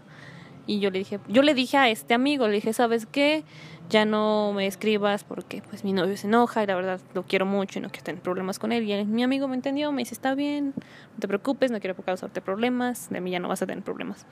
[0.67, 3.43] Y yo le dije, yo le dije a este amigo, le dije, ¿sabes qué?
[3.89, 7.45] Ya no me escribas porque pues mi novio se enoja y la verdad lo quiero
[7.45, 8.89] mucho y no quiero tener problemas con él.
[8.89, 12.41] Y mi amigo me entendió, me dice, está bien, no te preocupes, no quiero causarte
[12.41, 14.25] problemas, de mí ya no vas a tener problemas.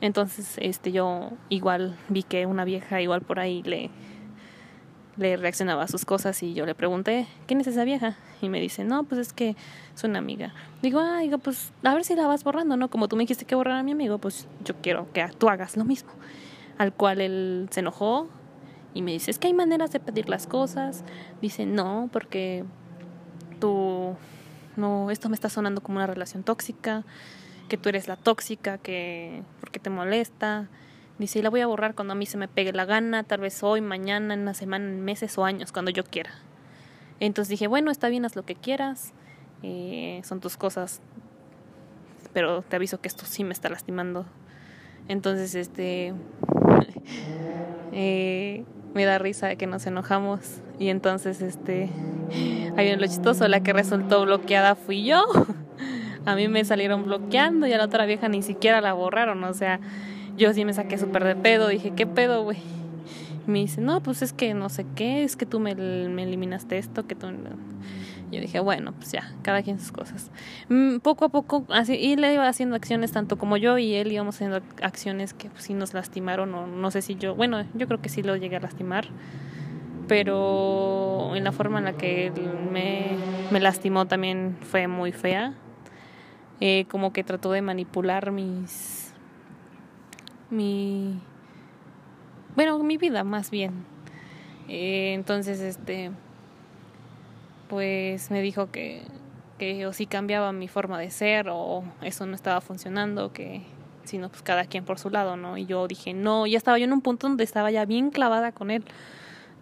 [0.00, 3.90] Entonces, este, yo igual vi que una vieja igual por ahí le,
[5.18, 8.16] le reaccionaba a sus cosas y yo le pregunté, ¿quién es esa vieja?
[8.40, 9.56] Y me dice, no, pues es que
[9.94, 10.54] es una amiga.
[10.80, 12.88] Digo, ah, digo, pues a ver si la vas borrando, ¿no?
[12.88, 15.76] Como tú me dijiste que borrar a mi amigo, pues yo quiero que tú hagas
[15.76, 16.10] lo mismo.
[16.78, 18.28] Al cual él se enojó
[18.94, 21.04] y me dice, es que hay maneras de pedir las cosas.
[21.40, 22.64] Dice, no, porque
[23.60, 24.16] tú,
[24.76, 27.04] no, esto me está sonando como una relación tóxica,
[27.68, 30.68] que tú eres la tóxica, que, porque te molesta
[31.18, 33.40] Dice, y la voy a borrar cuando a mí se me pegue la gana, tal
[33.40, 36.30] vez hoy, mañana, en una semana, meses o años, cuando yo quiera.
[37.18, 39.12] Entonces dije, bueno, está bien, haz lo que quieras,
[39.64, 41.00] eh, son tus cosas,
[42.32, 44.26] pero te aviso que esto sí me está lastimando.
[45.08, 46.14] Entonces, este,
[47.92, 48.64] eh,
[48.98, 50.40] me da risa que nos enojamos
[50.80, 51.88] y entonces, este,
[52.76, 55.24] ahí lo chistoso, la que resultó bloqueada fui yo.
[56.26, 59.54] a mí me salieron bloqueando y a la otra vieja ni siquiera la borraron, o
[59.54, 59.78] sea,
[60.36, 62.58] yo sí me saqué súper de pedo, dije, ¿qué pedo, güey?
[63.46, 66.76] Me dice, no, pues es que no sé qué, es que tú me, me eliminaste
[66.76, 67.28] esto, que tú...
[68.30, 70.30] Yo dije, bueno, pues ya, cada quien sus cosas.
[70.68, 74.12] Mm, poco a poco, así, y le iba haciendo acciones, tanto como yo y él
[74.12, 77.86] íbamos haciendo acciones que pues, sí nos lastimaron, o no sé si yo, bueno, yo
[77.86, 79.06] creo que sí lo llegué a lastimar,
[80.08, 82.32] pero en la forma en la que él
[82.72, 83.16] me,
[83.50, 85.54] me lastimó también fue muy fea.
[86.60, 89.12] Eh, como que trató de manipular mis
[90.50, 91.20] mi
[92.56, 93.84] bueno mi vida más bien
[94.66, 96.10] eh, entonces este
[97.68, 99.02] pues me dijo que
[99.58, 103.62] que o si cambiaba mi forma de ser o eso no estaba funcionando que
[104.04, 106.84] sino pues cada quien por su lado no y yo dije no ya estaba yo
[106.84, 108.84] en un punto donde estaba ya bien clavada con él.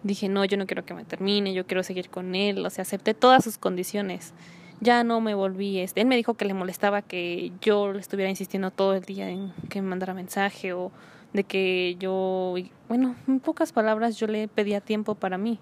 [0.03, 2.83] Dije no yo no quiero que me termine yo quiero seguir con él o sea
[2.83, 4.33] acepté todas sus condiciones.
[4.79, 8.29] Ya no me volví, este, él me dijo que le molestaba que yo le estuviera
[8.29, 10.91] insistiendo todo el día en que me mandara mensaje o
[11.33, 12.53] de que yo,
[12.87, 15.59] bueno, en pocas palabras yo le pedía tiempo para mí.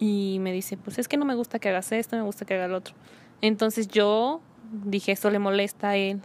[0.00, 2.54] Y me dice, pues es que no me gusta que hagas esto, me gusta que
[2.54, 2.94] haga lo otro.
[3.42, 4.40] Entonces yo
[4.84, 6.20] dije, esto le molesta a él,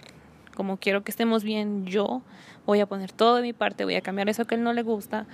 [0.55, 2.23] como quiero que estemos bien, yo
[2.65, 4.73] voy a poner todo de mi parte, voy a cambiar eso que a él no
[4.73, 5.27] le gusta,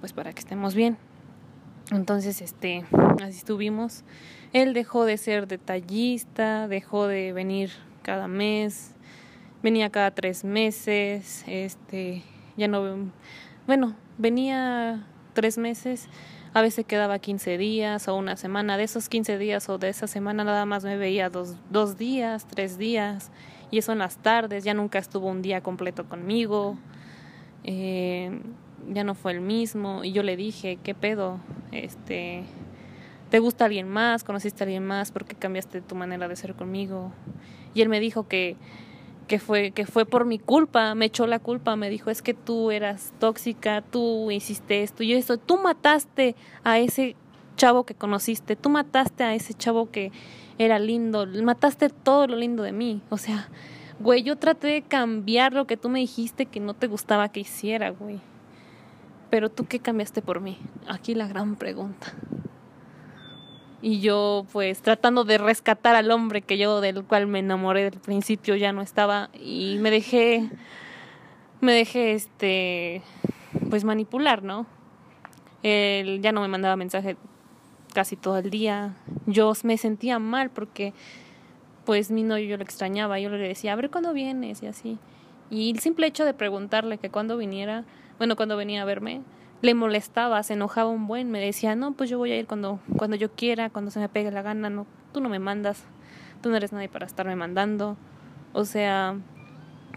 [0.00, 0.96] pues para que estemos bien.
[1.90, 2.84] Entonces, este,
[3.22, 4.04] así estuvimos.
[4.52, 7.70] Él dejó de ser detallista, dejó de venir
[8.02, 8.94] cada mes,
[9.62, 12.22] venía cada tres meses, este,
[12.56, 13.10] ya no,
[13.66, 16.08] bueno, venía tres meses,
[16.52, 20.06] a veces quedaba 15 días o una semana, de esos 15 días o de esa
[20.06, 23.30] semana nada más me veía dos, dos días, tres días,
[23.70, 26.76] y eso en las tardes, ya nunca estuvo un día completo conmigo,
[27.62, 28.40] eh,
[28.88, 31.38] ya no fue el mismo, y yo le dije, ¿qué pedo?
[31.70, 32.44] Este,
[33.30, 34.24] ¿Te gusta alguien más?
[34.24, 35.12] ¿Conociste a alguien más?
[35.12, 37.12] ¿Por qué cambiaste tu manera de ser conmigo?
[37.74, 38.56] Y él me dijo que,
[39.30, 42.34] que, fue, que fue por mi culpa, me echó la culpa, me dijo, es que
[42.34, 47.14] tú eras tóxica, tú hiciste esto y eso, tú mataste a ese
[47.56, 50.10] chavo que conociste, tú mataste a ese chavo que
[50.58, 53.48] era lindo, mataste todo lo lindo de mí, o sea,
[54.00, 57.38] güey, yo traté de cambiar lo que tú me dijiste que no te gustaba que
[57.38, 58.18] hiciera, güey.
[59.30, 60.58] Pero tú qué cambiaste por mí?
[60.88, 62.14] Aquí la gran pregunta.
[63.82, 68.00] Y yo pues tratando de rescatar al hombre que yo del cual me enamoré del
[68.00, 70.50] principio ya no estaba y me dejé
[71.60, 73.02] me dejé este
[73.70, 74.66] pues manipular, ¿no?
[75.62, 77.16] Él ya no me mandaba mensaje
[77.92, 78.94] casi todo el día.
[79.26, 80.92] Yo me sentía mal porque
[81.84, 84.98] pues mi novio yo lo extrañaba, yo le decía, a ver cuándo vienes y así.
[85.50, 87.84] Y el simple hecho de preguntarle que cuando viniera,
[88.18, 89.22] bueno, cuando venía a verme,
[89.62, 92.80] le molestaba, se enojaba un buen, me decía, no, pues yo voy a ir cuando,
[92.96, 95.84] cuando yo quiera, cuando se me pegue la gana, no, tú no me mandas,
[96.42, 97.96] tú no eres nadie para estarme mandando.
[98.52, 99.16] O sea,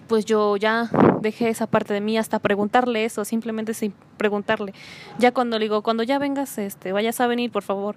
[0.08, 0.89] pues yo ya
[1.21, 4.73] dejé esa parte de mí hasta preguntarle eso, simplemente sin preguntarle.
[5.17, 7.95] Ya cuando le digo, cuando ya vengas, este, vayas a venir, por favor,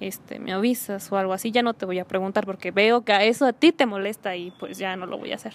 [0.00, 3.12] este, me avisas o algo así, ya no te voy a preguntar porque veo que
[3.12, 5.52] a eso a ti te molesta y pues ya no lo voy a hacer.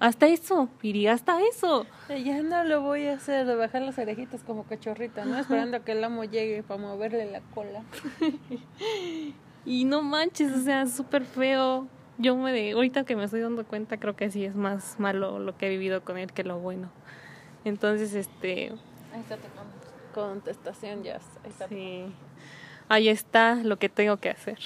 [0.00, 1.86] Hasta eso, iría hasta eso.
[2.08, 5.38] Ya no lo voy a hacer, de bajar las orejitas como cachorrita, ¿no?
[5.38, 7.82] Esperando a que el amo llegue para moverle la cola.
[9.66, 11.86] y no manches, o sea, súper feo
[12.20, 15.38] yo me de, ahorita que me estoy dando cuenta, creo que sí es más malo
[15.38, 16.90] lo que he vivido con él que lo bueno.
[17.64, 18.72] Entonces, este...
[19.12, 19.48] Ahí está tu
[20.14, 21.16] contestación, ya.
[21.44, 21.68] Ahí está.
[21.68, 22.04] Sí.
[22.88, 24.58] Ahí está lo que tengo que hacer.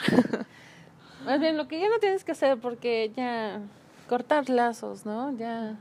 [1.24, 3.60] más bien, lo que ya no tienes que hacer porque ya
[4.08, 5.36] cortar lazos, ¿no?
[5.36, 5.76] Ya...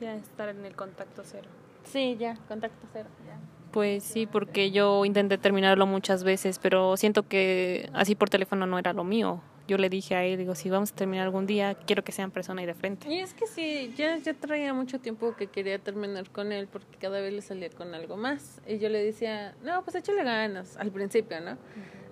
[0.00, 1.48] Ya estar en el contacto cero.
[1.84, 3.38] Sí, ya, contacto cero, ya.
[3.70, 8.78] Pues sí, porque yo intenté terminarlo muchas veces, pero siento que así por teléfono no
[8.78, 11.74] era lo mío yo le dije a él, digo, si vamos a terminar algún día,
[11.74, 13.08] quiero que sean persona y de frente.
[13.08, 16.98] Y es que sí, ya, ya traía mucho tiempo que quería terminar con él porque
[16.98, 18.60] cada vez le salía con algo más.
[18.66, 21.56] Y yo le decía, no, pues échale ganas, al principio, ¿no?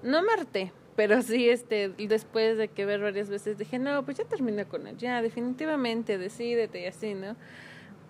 [0.04, 4.16] No me harté, pero sí, este, después de que ver varias veces, dije, no, pues
[4.16, 7.36] ya terminé con él, ya, definitivamente, decídete y así, ¿no?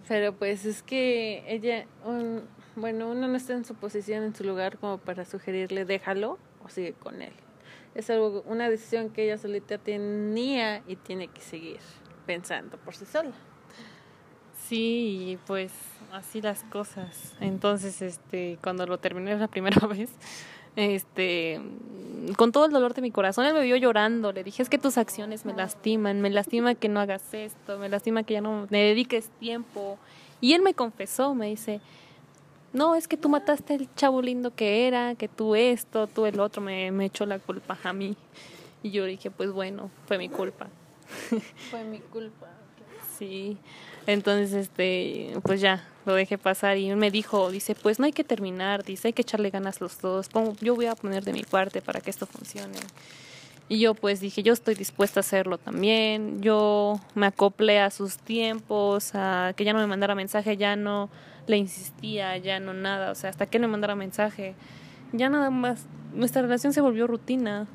[0.08, 1.84] Pero pues es que ella,
[2.76, 6.70] bueno, uno no está en su posición, en su lugar como para sugerirle, déjalo o
[6.70, 7.34] sigue con él
[7.94, 11.80] es algo, una decisión que ella solita tenía y tiene que seguir
[12.26, 13.32] pensando por sí sola.
[14.68, 15.72] Sí, pues
[16.12, 17.34] así las cosas.
[17.40, 20.10] Entonces, este, cuando lo terminé la primera vez,
[20.78, 21.60] este,
[22.36, 24.32] con todo el dolor de mi corazón, él me vio llorando.
[24.32, 27.88] Le dije, es que tus acciones me lastiman, me lastima que no hagas esto, me
[27.88, 29.98] lastima que ya no me dediques tiempo.
[30.40, 31.80] Y él me confesó, me dice,
[32.72, 36.38] no, es que tú mataste el chavo lindo que era, que tú esto, tú el
[36.38, 38.16] otro, me, me echó la culpa a mí.
[38.84, 40.68] Y yo dije, pues bueno, fue mi culpa.
[41.70, 42.46] Fue mi culpa.
[43.18, 43.58] Sí,
[44.08, 48.24] entonces, este, pues ya, lo dejé pasar y me dijo, dice, pues no hay que
[48.24, 50.30] terminar, dice, hay que echarle ganas los dos,
[50.62, 52.78] yo voy a poner de mi parte para que esto funcione.
[53.68, 58.16] Y yo pues dije, yo estoy dispuesta a hacerlo también, yo me acoplé a sus
[58.16, 61.10] tiempos, a que ya no me mandara mensaje, ya no
[61.46, 64.54] le insistía, ya no nada, o sea, hasta que me mandara mensaje,
[65.12, 67.66] ya nada más, nuestra relación se volvió rutina.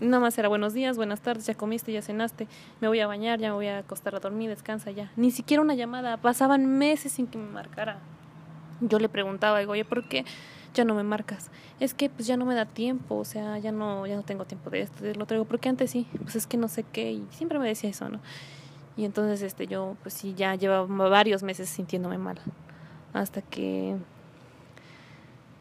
[0.00, 2.46] Nada más era buenos días, buenas tardes, ya comiste, ya cenaste,
[2.80, 5.10] me voy a bañar, ya me voy a acostar a dormir, descansa ya.
[5.16, 7.98] Ni siquiera una llamada, pasaban meses sin que me marcara.
[8.80, 10.24] Yo le preguntaba, digo, oye, ¿por qué
[10.72, 11.50] ya no me marcas?
[11.80, 14.44] Es que pues ya no me da tiempo, o sea, ya no, ya no tengo
[14.44, 17.12] tiempo de esto, de lo traigo, porque antes sí, pues es que no sé qué,
[17.12, 18.20] y siempre me decía eso, ¿no?
[18.96, 22.38] Y entonces este yo pues sí ya llevaba varios meses sintiéndome mal
[23.12, 23.96] hasta que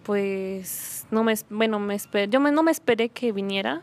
[0.03, 1.97] pues no me bueno me
[2.29, 3.81] yo no me esperé que viniera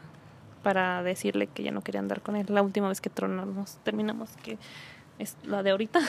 [0.67, 2.45] para decirle que ya no quería andar con él.
[2.49, 4.59] La última vez que tronamos terminamos que
[5.21, 6.01] es la de ahorita.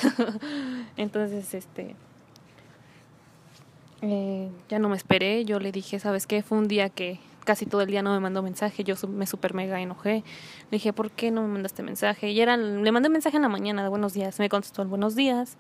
[0.98, 1.96] Entonces este
[4.02, 5.46] eh, ya no me esperé.
[5.46, 8.20] Yo le dije sabes qué fue un día que casi todo el día no me
[8.20, 8.84] mandó mensaje.
[8.84, 10.24] Yo me super mega enojé.
[10.72, 13.50] Le dije por qué no me mandaste mensaje y era le mandé mensaje en la
[13.50, 14.40] mañana de buenos días.
[14.40, 15.56] Me contestó el buenos días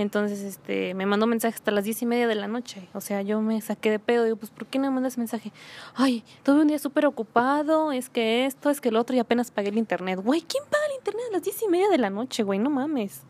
[0.00, 2.88] entonces, este, me mandó mensaje hasta las diez y media de la noche.
[2.94, 4.22] O sea, yo me saqué de pedo.
[4.22, 5.52] Digo, pues, ¿por qué no me mandas mensaje?
[5.96, 7.90] Ay, tuve un día súper ocupado.
[7.90, 10.20] Es que esto, es que el otro y apenas pagué el internet.
[10.22, 12.60] Güey, ¿quién paga el internet a las diez y media de la noche, güey?
[12.60, 13.22] No mames.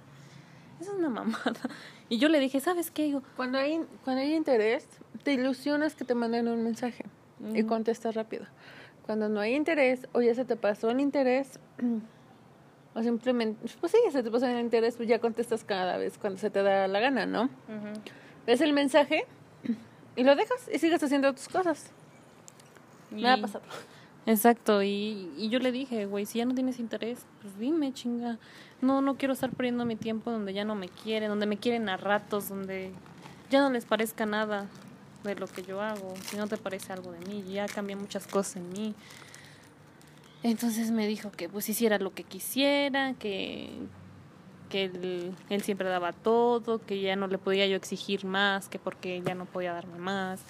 [0.78, 1.58] Esa es una mamada.
[2.10, 3.18] Y yo le dije, ¿sabes qué?
[3.34, 4.86] cuando hay, cuando hay interés,
[5.22, 7.06] te ilusionas que te manden un mensaje
[7.54, 8.44] y contestas rápido.
[9.06, 11.58] Cuando no hay interés o ya se te pasó el interés,
[12.94, 16.38] O simplemente, pues sí, se te pasa el interés, pues ya contestas cada vez cuando
[16.38, 17.48] se te da la gana, ¿no?
[18.46, 19.26] Ves el mensaje
[20.16, 21.90] y lo dejas y sigues haciendo tus cosas.
[23.10, 23.64] Nada ha pasado.
[24.26, 28.38] Exacto, y, y yo le dije, güey, si ya no tienes interés, pues dime, chinga.
[28.82, 31.88] No, no quiero estar perdiendo mi tiempo donde ya no me quieren, donde me quieren
[31.88, 32.92] a ratos, donde
[33.50, 34.66] ya no les parezca nada
[35.24, 38.26] de lo que yo hago, si no te parece algo de mí, ya cambié muchas
[38.26, 38.94] cosas en mí.
[40.42, 43.70] Entonces me dijo que pues hiciera lo que quisiera, que,
[44.68, 48.78] que él, él, siempre daba todo, que ya no le podía yo exigir más, que
[48.78, 50.40] porque ya no podía darme más.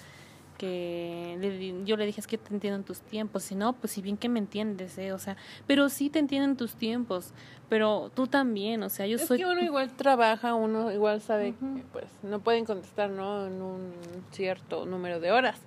[0.59, 3.93] que le yo le dije es que te entiendo en tus tiempos, si no, pues
[3.93, 5.11] si bien que me entiendes, ¿eh?
[5.11, 7.33] o sea, pero sí te entiendo en tus tiempos,
[7.67, 9.39] pero tú también, o sea, yo Es soy...
[9.39, 13.47] que uno igual trabaja, uno igual sabe que pues no pueden contestar, ¿no?
[13.47, 13.91] En un
[14.31, 15.59] cierto número de horas.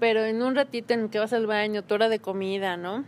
[0.00, 3.04] Pero en un ratito en que vas al baño, tu hora de comida, ¿no?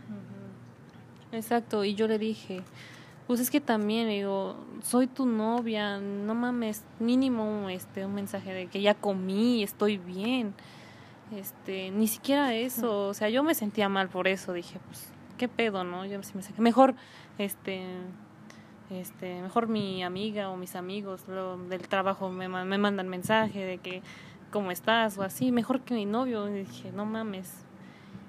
[1.31, 2.61] Exacto, y yo le dije,
[3.27, 8.67] pues es que también, digo, soy tu novia, no mames, mínimo este un mensaje de
[8.67, 10.53] que ya comí, estoy bien.
[11.33, 15.47] Este, ni siquiera eso, o sea, yo me sentía mal por eso, dije, pues qué
[15.47, 16.05] pedo, ¿no?
[16.05, 16.95] Yo sí me saqué, mejor
[17.37, 17.81] este
[18.89, 23.77] este, mejor mi amiga o mis amigos lo- del trabajo me, me mandan mensaje de
[23.77, 24.01] que
[24.51, 27.65] cómo estás o así, mejor que mi novio, y dije, no mames.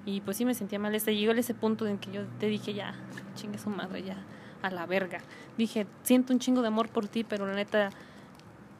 [0.05, 0.95] Y pues sí me sentía mal.
[0.95, 2.95] Este, llegó ese punto en que yo te dije, ya,
[3.35, 4.17] chingue su madre, ya,
[4.61, 5.19] a la verga.
[5.57, 7.89] Dije, siento un chingo de amor por ti, pero la neta,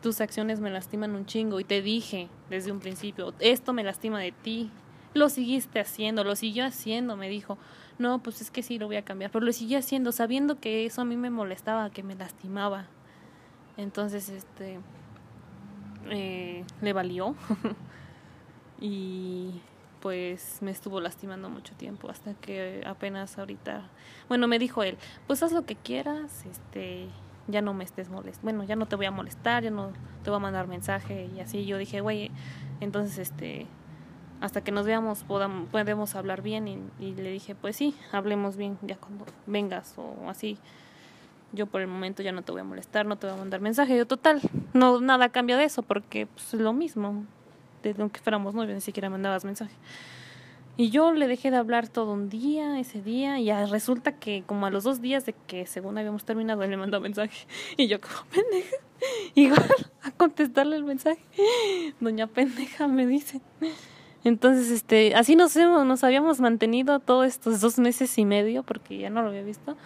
[0.01, 1.59] tus acciones me lastiman un chingo.
[1.59, 4.71] Y te dije desde un principio, esto me lastima de ti.
[5.13, 7.57] Lo seguiste haciendo, lo siguió haciendo, me dijo.
[7.99, 9.31] No, pues es que sí, lo voy a cambiar.
[9.31, 12.87] Pero lo siguió haciendo, sabiendo que eso a mí me molestaba, que me lastimaba.
[13.77, 14.79] Entonces, este,
[16.09, 17.35] eh, le valió.
[18.81, 19.61] y
[20.01, 23.83] pues me estuvo lastimando mucho tiempo hasta que apenas ahorita,
[24.27, 24.97] bueno, me dijo él,
[25.27, 27.07] pues haz lo que quieras, este,
[27.47, 29.93] ya no me estés molest, bueno, ya no te voy a molestar, ya no
[30.23, 31.65] te voy a mandar mensaje y así.
[31.65, 32.31] Yo dije, güey,
[32.81, 33.65] entonces, este,
[34.41, 38.57] hasta que nos veamos podamos, podemos hablar bien y, y le dije, pues sí, hablemos
[38.57, 40.57] bien ya cuando vengas o así.
[41.53, 43.61] Yo por el momento ya no te voy a molestar, no te voy a mandar
[43.61, 43.95] mensaje.
[43.95, 44.41] Yo total,
[44.73, 47.25] no nada cambia de eso porque pues, es lo mismo.
[47.83, 49.75] Desde aunque fuéramos novios ni siquiera mandabas mensaje.
[50.75, 54.43] Y yo le dejé de hablar todo un día, ese día, y ya resulta que
[54.47, 57.45] como a los dos días de que según habíamos terminado, él me mandó mensaje.
[57.77, 58.75] Y yo como pendeja,
[59.35, 61.21] igual a contestarle el mensaje.
[61.99, 63.41] Doña pendeja me dice.
[64.23, 68.97] Entonces, este, así nos, hemos, nos habíamos mantenido todos estos dos meses y medio, porque
[68.97, 69.77] ya no lo había visto,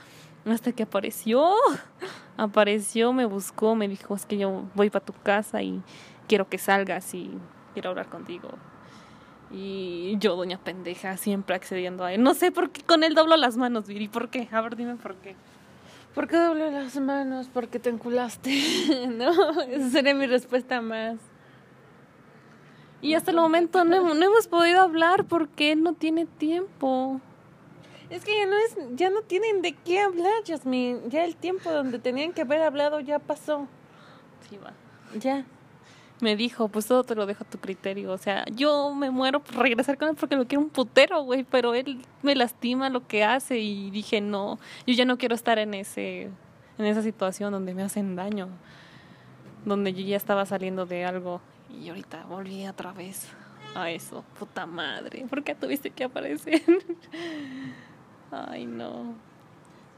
[0.54, 1.52] hasta que apareció.
[2.38, 5.82] Apareció, me buscó, me dijo, es que yo voy para tu casa y
[6.28, 7.32] quiero que salgas y
[7.74, 8.50] quiero hablar contigo.
[9.50, 12.22] Y yo, doña pendeja, siempre accediendo a él.
[12.22, 14.08] No sé por qué con él doblo las manos, Viri.
[14.08, 14.48] ¿Por qué?
[14.52, 15.36] A ver, dime por qué.
[16.14, 17.50] ¿Por qué doble las manos?
[17.52, 19.32] Porque te enculaste, ¿no?
[19.62, 21.16] Esa sería mi respuesta más.
[23.02, 27.22] Y hasta el momento no, hemos- no hemos podido hablar porque él no tiene tiempo.
[28.10, 31.02] Es que ya no es, ya no tienen de qué hablar, Jasmine.
[31.10, 33.68] Ya el tiempo donde tenían que haber hablado ya pasó.
[34.50, 34.74] Sí, va.
[35.20, 35.46] Ya.
[36.22, 38.12] Me dijo, pues todo te lo dejo a tu criterio.
[38.12, 41.44] O sea, yo me muero por regresar con él porque lo quiero un putero, güey.
[41.44, 45.60] Pero él me lastima lo que hace y dije, no, yo ya no quiero estar
[45.60, 46.30] en ese,
[46.78, 48.48] en esa situación donde me hacen daño.
[49.66, 53.28] Donde yo ya estaba saliendo de algo y ahorita volví otra vez
[53.76, 54.24] a eso.
[54.40, 56.62] Puta madre, ¿por qué tuviste que aparecer?
[58.32, 59.16] Ay, no.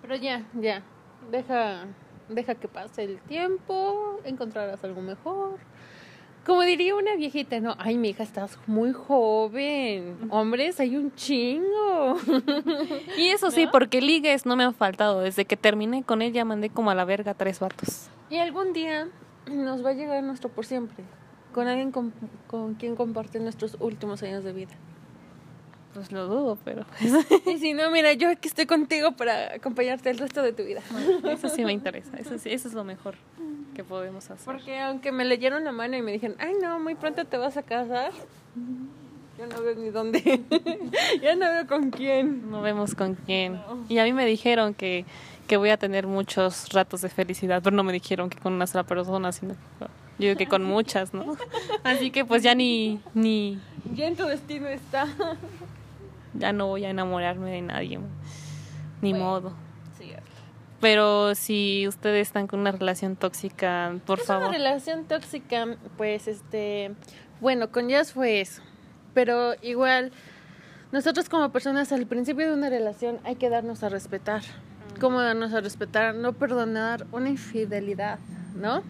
[0.01, 0.83] Pero ya, ya.
[1.31, 1.85] Deja,
[2.29, 5.57] deja que pase el tiempo, encontrarás algo mejor.
[6.45, 10.17] Como diría una viejita, no, ay, mi hija, estás muy joven.
[10.29, 12.17] Hombres, hay un chingo.
[13.17, 15.19] Y eso sí, porque ligues no me han faltado.
[15.21, 18.09] Desde que terminé con él ya mandé como a la verga tres vatos.
[18.29, 19.09] Y algún día
[19.51, 21.03] nos va a llegar nuestro por siempre.
[21.53, 22.13] Con alguien con,
[22.47, 24.73] con quien compartir nuestros últimos años de vida.
[25.99, 26.85] Pues lo dudo, pero
[27.45, 30.81] Y si no, mira, yo aquí estoy contigo para acompañarte el resto de tu vida.
[31.25, 32.15] eso sí me interesa.
[32.17, 33.15] Eso sí, eso es lo mejor
[33.75, 34.45] que podemos hacer.
[34.45, 37.57] Porque aunque me leyeron la mano y me dijeron, ay no, muy pronto te vas
[37.57, 38.13] a casar,
[39.37, 40.21] yo no veo ni dónde.
[41.21, 42.49] ya no veo con quién.
[42.49, 43.59] No vemos con quién.
[43.89, 45.03] Y a mí me dijeron que,
[45.47, 48.67] que voy a tener muchos ratos de felicidad, pero no me dijeron que con una
[48.67, 49.53] sola persona, sino
[50.19, 51.37] yo digo que con muchas, ¿no?
[51.83, 53.57] Así que pues ya ni, ni,
[53.95, 55.07] Ya en tu destino está.
[56.39, 57.99] Ya no voy a enamorarme de nadie,
[59.01, 59.25] ni Bueno.
[59.25, 59.53] modo.
[59.97, 60.11] Sí,
[60.81, 64.47] Pero si ustedes están con una relación tóxica, por es favor.
[64.47, 65.67] una relación tóxica,
[65.97, 66.91] pues este,
[67.41, 68.61] bueno, con Jazz fue eso.
[69.13, 70.11] Pero igual,
[70.91, 74.41] nosotros como personas al principio de una relación hay que darnos a respetar.
[74.99, 76.15] ¿Cómo darnos a respetar?
[76.15, 78.19] No perdonar una infidelidad,
[78.55, 78.83] ¿no?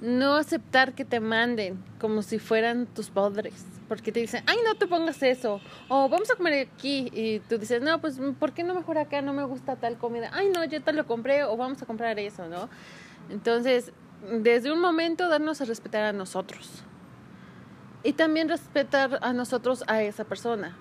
[0.00, 3.64] No aceptar que te manden como si fueran tus padres.
[3.88, 5.60] Porque te dicen, ay, no te pongas eso.
[5.88, 7.10] O vamos a comer aquí.
[7.12, 9.22] Y tú dices, no, pues, ¿por qué no mejor acá?
[9.22, 10.30] No me gusta tal comida.
[10.34, 11.44] Ay, no, yo te lo compré.
[11.44, 12.68] O vamos a comprar eso, ¿no?
[13.30, 13.92] Entonces,
[14.30, 16.84] desde un momento, darnos a respetar a nosotros.
[18.02, 20.76] Y también respetar a nosotros a esa persona.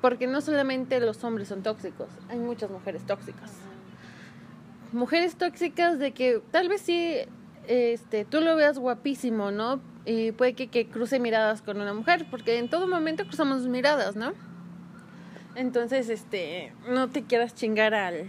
[0.00, 3.52] Porque no solamente los hombres son tóxicos, hay muchas mujeres tóxicas.
[4.92, 7.18] Mujeres tóxicas de que tal vez sí
[7.68, 9.80] este, tú lo veas guapísimo, ¿no?
[10.10, 14.16] Y puede que, que cruce miradas con una mujer, porque en todo momento cruzamos miradas,
[14.16, 14.32] ¿no?
[15.54, 18.28] Entonces, este, no te quieras chingar al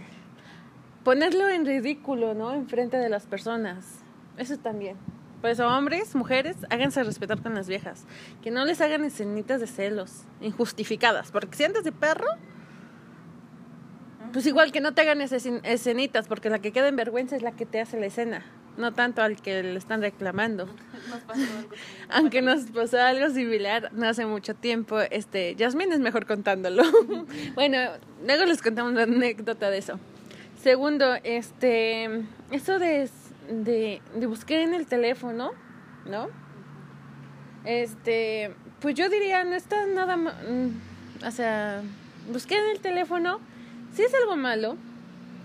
[1.02, 2.54] ponerlo en ridículo, ¿no?
[2.54, 3.98] Enfrente de las personas.
[4.36, 4.96] Eso también.
[5.40, 8.06] Por eso, hombres, mujeres, háganse respetar con las viejas.
[8.42, 11.32] Que no les hagan escenitas de celos, injustificadas.
[11.32, 12.28] Porque si andas de perro,
[14.32, 17.50] pues igual que no te hagan escenitas, porque la que queda en vergüenza es la
[17.50, 18.44] que te hace la escena,
[18.76, 20.68] no tanto al que le están reclamando.
[22.10, 26.82] Aunque nos pasó algo similar no hace mucho tiempo, este, Yasmin es mejor contándolo.
[27.54, 27.78] bueno,
[28.24, 29.98] luego les contamos una anécdota de eso.
[30.62, 33.08] Segundo, este, eso de,
[33.50, 35.52] de, de buscar en el teléfono,
[36.06, 36.28] ¿no?
[37.64, 41.82] Este, pues yo diría, no está nada, mm, o sea,
[42.32, 43.40] busqué en el teléfono
[43.94, 44.76] si es algo malo.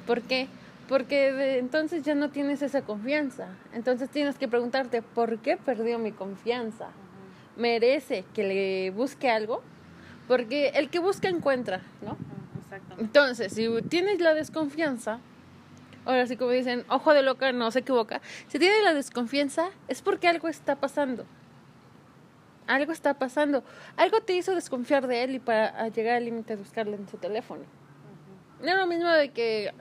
[0.05, 0.47] ¿Por qué?
[0.87, 3.49] Porque entonces ya no tienes esa confianza.
[3.73, 6.89] Entonces tienes que preguntarte, ¿por qué perdió mi confianza?
[7.57, 9.61] ¿Merece que le busque algo?
[10.27, 12.17] Porque el que busca encuentra, ¿no?
[12.97, 15.19] Entonces, si tienes la desconfianza,
[16.05, 20.01] ahora sí como dicen, ojo de loca no se equivoca, si tienes la desconfianza es
[20.01, 21.25] porque algo está pasando.
[22.67, 23.63] Algo está pasando.
[23.95, 27.17] Algo te hizo desconfiar de él y para llegar al límite de buscarle en su
[27.17, 27.63] teléfono.
[28.61, 29.71] No es lo mismo de que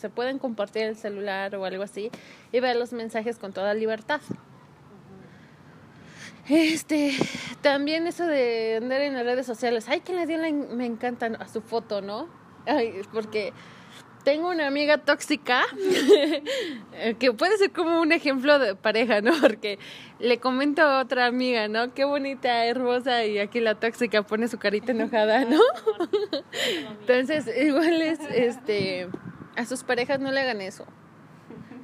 [0.00, 2.10] se pueden compartir el celular o algo así
[2.52, 4.20] y ver los mensajes con toda libertad.
[6.48, 7.12] Este,
[7.60, 9.86] también eso de andar en las redes sociales.
[9.88, 12.28] Ay, que le dio la, me encanta a su foto, ¿no?
[12.66, 13.52] Ay, porque
[14.28, 15.62] tengo una amiga tóxica
[17.18, 19.32] que puede ser como un ejemplo de pareja, ¿no?
[19.40, 19.78] Porque
[20.18, 21.94] le comento a otra amiga, ¿no?
[21.94, 25.58] Qué bonita, hermosa y aquí la tóxica pone su carita enojada, ¿no?
[27.00, 29.08] Entonces, igual es, este,
[29.56, 30.84] a sus parejas no le hagan eso.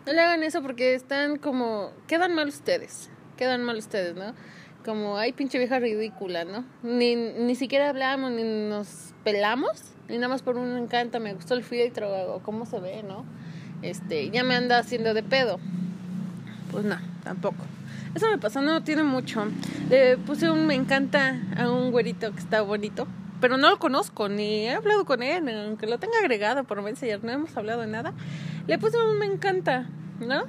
[0.04, 4.34] No le hagan eso porque están como, quedan mal ustedes, quedan mal ustedes, ¿no?
[4.84, 6.64] Como, ay, pinche vieja ridícula, ¿no?
[6.82, 11.54] Ni, ni siquiera hablamos, ni nos pelamos y nada más por un encanto me gustó
[11.54, 13.24] el filtro o cómo se ve, ¿no?
[13.82, 15.58] Este, ya me anda haciendo de pedo.
[16.70, 17.64] Pues no, tampoco.
[18.14, 19.46] Eso me pasó, no tiene mucho.
[19.88, 23.06] Le puse un me encanta a un güerito que está bonito,
[23.40, 27.24] pero no lo conozco, ni he hablado con él, aunque lo tenga agregado por Messenger,
[27.24, 28.12] no hemos hablado de nada.
[28.66, 29.88] Le puse un me encanta,
[30.20, 30.44] ¿no?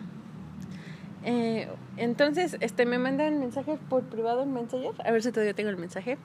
[1.23, 1.67] Eh,
[1.97, 5.69] entonces, este, me manda un mensaje por privado en Messenger, a ver si todavía tengo
[5.69, 6.17] el mensaje.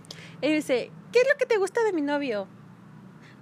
[0.43, 2.49] Y dice, ¿qué es lo que te gusta de mi novio?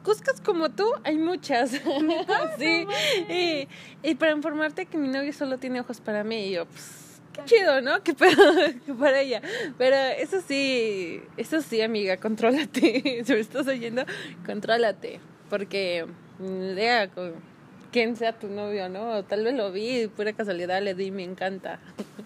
[0.05, 1.71] Cuscas como tú, hay muchas.
[2.59, 2.87] sí.
[3.29, 3.69] Y,
[4.03, 6.47] y, para informarte que mi novio solo tiene ojos para mí.
[6.47, 8.03] Y yo, pues, qué chido, ¿no?
[8.03, 8.33] Que para,
[8.87, 9.43] que para ella.
[9.77, 13.23] Pero eso sí, eso sí, amiga, contrólate.
[13.25, 14.05] si me estás oyendo,
[14.47, 15.21] contrólate.
[15.49, 16.07] Porque,
[16.41, 17.35] idea con
[17.93, 19.25] quién sea tu novio, ¿no?
[19.25, 21.79] Tal vez lo vi pura casualidad le di, me encanta.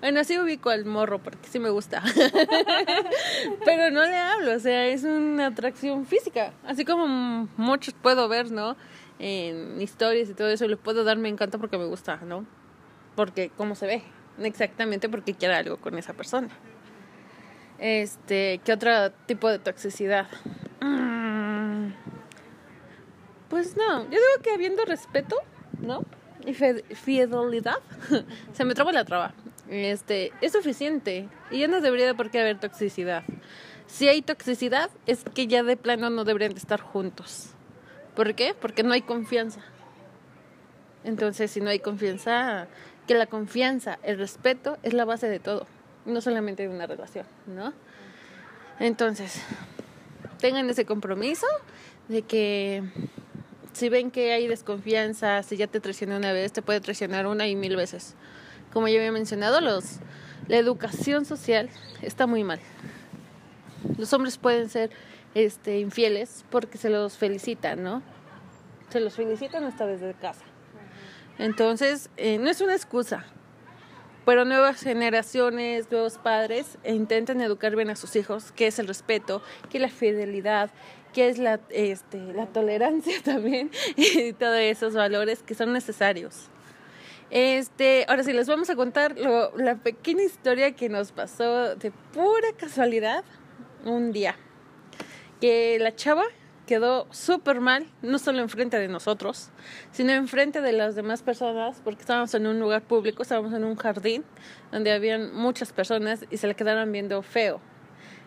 [0.00, 2.02] Bueno, así ubico al morro porque sí me gusta.
[3.64, 6.52] Pero no le hablo, o sea, es una atracción física.
[6.66, 8.76] Así como muchos puedo ver, ¿no?
[9.20, 12.44] En historias y todo eso, le puedo dar me encanta porque me gusta, ¿no?
[13.14, 14.02] Porque cómo se ve,
[14.42, 16.48] exactamente porque quiere algo con esa persona.
[17.78, 20.26] Este, ¿qué otro tipo de toxicidad?
[20.80, 21.92] Mm,
[23.52, 25.36] pues no, yo digo que habiendo respeto,
[25.78, 26.06] ¿no?
[26.46, 27.76] Y fidelidad,
[28.54, 29.34] se me traba la traba
[29.68, 33.24] este, es suficiente y ya no debería de por qué haber toxicidad.
[33.86, 37.50] Si hay toxicidad es que ya de plano no deberían de estar juntos.
[38.14, 38.54] ¿Por qué?
[38.58, 39.60] Porque no hay confianza.
[41.04, 42.68] Entonces, si no hay confianza,
[43.06, 45.66] que la confianza, el respeto es la base de todo,
[46.06, 47.74] no solamente de una relación, ¿no?
[48.78, 49.42] Entonces,
[50.38, 51.46] tengan ese compromiso
[52.08, 52.82] de que
[53.72, 57.46] si ven que hay desconfianza, si ya te traicionó una vez, te puede traicionar una
[57.46, 58.14] y mil veces
[58.72, 59.98] como ya había mencionado, los,
[60.48, 61.68] la educación social
[62.00, 62.60] está muy mal.
[63.98, 64.90] Los hombres pueden ser
[65.34, 68.02] este, infieles porque se los felicitan, ¿no?
[68.90, 70.44] Se los felicitan hasta desde casa.
[71.38, 73.24] Entonces, eh, no es una excusa,
[74.24, 79.42] pero nuevas generaciones, nuevos padres intentan educar bien a sus hijos, que es el respeto,
[79.70, 80.70] que la fidelidad,
[81.12, 86.48] que es la, este, la tolerancia también, y todos esos valores que son necesarios.
[87.30, 92.48] Este, ahora sí, les vamos a contar la pequeña historia que nos pasó de pura
[92.58, 93.24] casualidad
[93.86, 94.36] un día.
[95.40, 96.24] Que la chava
[96.66, 99.50] quedó súper mal, no solo enfrente de nosotros,
[99.92, 103.76] sino enfrente de las demás personas, porque estábamos en un lugar público, estábamos en un
[103.76, 104.24] jardín
[104.70, 107.60] donde habían muchas personas y se le quedaron viendo feo.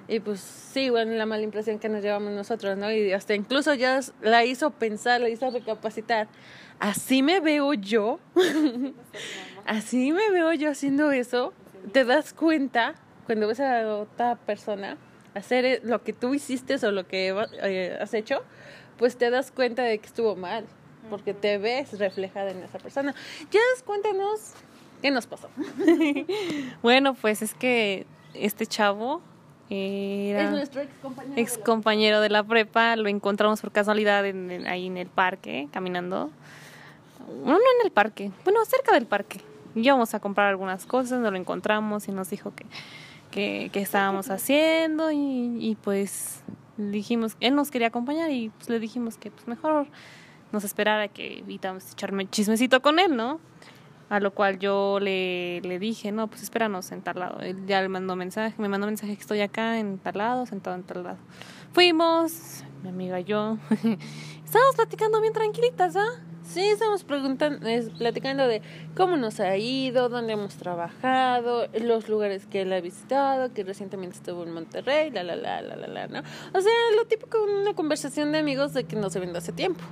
[0.07, 2.91] Y pues sí, bueno, la mala impresión que nos llevamos nosotros, ¿no?
[2.91, 6.27] Y hasta incluso ya la hizo pensar, la hizo recapacitar.
[6.79, 8.19] ¿Así me veo yo?
[9.65, 11.53] ¿Así me veo yo haciendo eso?
[11.91, 12.95] te das cuenta
[13.25, 14.97] cuando ves a otra persona
[15.33, 17.33] hacer eh, lo que tú hiciste o lo que
[17.63, 18.43] eh, has hecho,
[18.97, 20.65] pues te das cuenta de que estuvo mal,
[21.09, 23.13] porque te ves reflejada en esa persona.
[23.51, 24.53] Ya cuéntanos
[25.01, 25.49] qué nos pasó.
[26.81, 29.21] bueno, pues es que este chavo
[29.69, 31.33] era es nuestro ex compañero.
[31.37, 36.29] Ex compañero de la prepa, lo encontramos por casualidad ahí en el parque, caminando.
[37.43, 39.41] No, no en el parque, bueno, cerca del parque.
[39.73, 42.53] Íbamos a comprar algunas cosas, nos lo encontramos y nos dijo
[43.31, 46.41] que, que, estábamos haciendo y, y, pues
[46.77, 49.87] dijimos, él nos quería acompañar y pues le dijimos que pues mejor
[50.51, 53.39] nos esperara que evitamos echarme chismecito con él, ¿no?
[54.09, 57.39] A lo cual yo le, le dije, no, pues espéranos en tal lado.
[57.39, 60.75] Él ya le mandó mensaje, me mandó mensaje que estoy acá en tal lado, sentado
[60.75, 61.17] en tal lado.
[61.73, 63.57] Fuimos, mi amiga y yo,
[64.45, 66.21] estábamos platicando bien tranquilitas, ¿ah?
[66.43, 67.59] Sí, estamos preguntando,
[67.97, 68.61] platicando de
[68.95, 74.17] cómo nos ha ido, dónde hemos trabajado, los lugares que él ha visitado, que recientemente
[74.17, 76.19] estuvo en Monterrey, la, la, la, la, la, ¿no?
[76.53, 79.83] O sea, lo típico, una conversación de amigos de que no se ven hace tiempo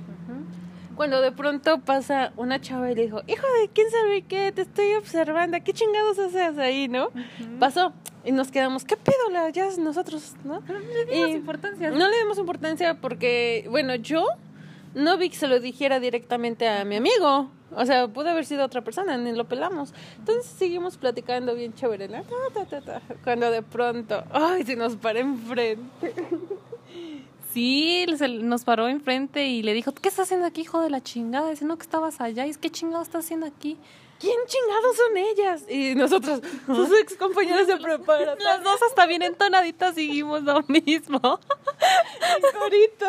[0.96, 4.62] cuando de pronto pasa una chava y le dijo, hijo de quién sabe qué, te
[4.62, 7.10] estoy observando, ¿qué chingados haces ahí, no?
[7.58, 7.92] Pasó
[8.24, 9.30] y nos quedamos, ¿qué pedo?
[9.30, 10.60] La, ya nosotros, ¿no?
[10.60, 11.90] no le dimos importancia.
[11.90, 14.26] No le dimos importancia porque, bueno, yo
[14.94, 17.50] no vi que se lo dijera directamente a mi amigo.
[17.76, 19.92] O sea, pudo haber sido otra persona, ni lo pelamos.
[20.18, 22.22] Entonces seguimos platicando bien chévere, ¿no?
[23.24, 26.14] Cuando de pronto, ay, se nos para enfrente.
[27.54, 28.04] Sí,
[28.42, 31.50] nos paró enfrente y le dijo, ¿qué estás haciendo aquí, hijo de la chingada?
[31.50, 32.44] Dice, no, que estabas allá.
[32.46, 33.78] Y es, ¿qué chingado estás haciendo aquí?
[34.18, 35.64] ¿Quién chingados son ellas?
[35.68, 38.44] Y nosotros, sus ex compañeras de preparatoria.
[38.44, 41.20] Las dos hasta bien entonaditas seguimos lo mismo.
[42.58, 43.06] Corito.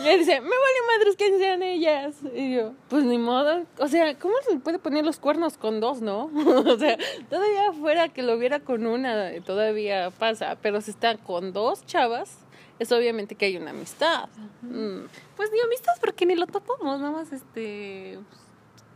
[0.00, 2.16] Y él dice, me vale madres quién sean ellas.
[2.34, 3.62] Y yo, pues ni modo.
[3.78, 6.28] O sea, ¿cómo se puede poner los cuernos con dos, no?
[6.34, 6.98] o sea,
[7.30, 10.58] todavía fuera que lo viera con una, todavía pasa.
[10.60, 12.38] Pero si está con dos chavas,
[12.78, 14.28] es obviamente que hay una amistad.
[14.62, 15.06] Mm.
[15.36, 18.40] Pues ni amistad porque ni lo topamos, nada más este pues,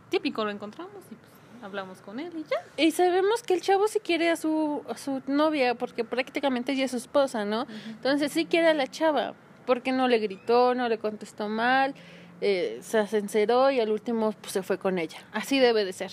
[0.09, 2.83] típico lo encontramos y pues hablamos con él y ya.
[2.83, 6.85] Y sabemos que el chavo sí quiere a su, a su novia porque prácticamente ella
[6.85, 7.65] es su esposa, ¿no?
[7.87, 9.33] Entonces sí quiere a la chava
[9.65, 11.93] porque no le gritó, no le contestó mal,
[12.39, 15.19] eh, se sinceró y al último pues, se fue con ella.
[15.33, 16.11] Así debe de ser.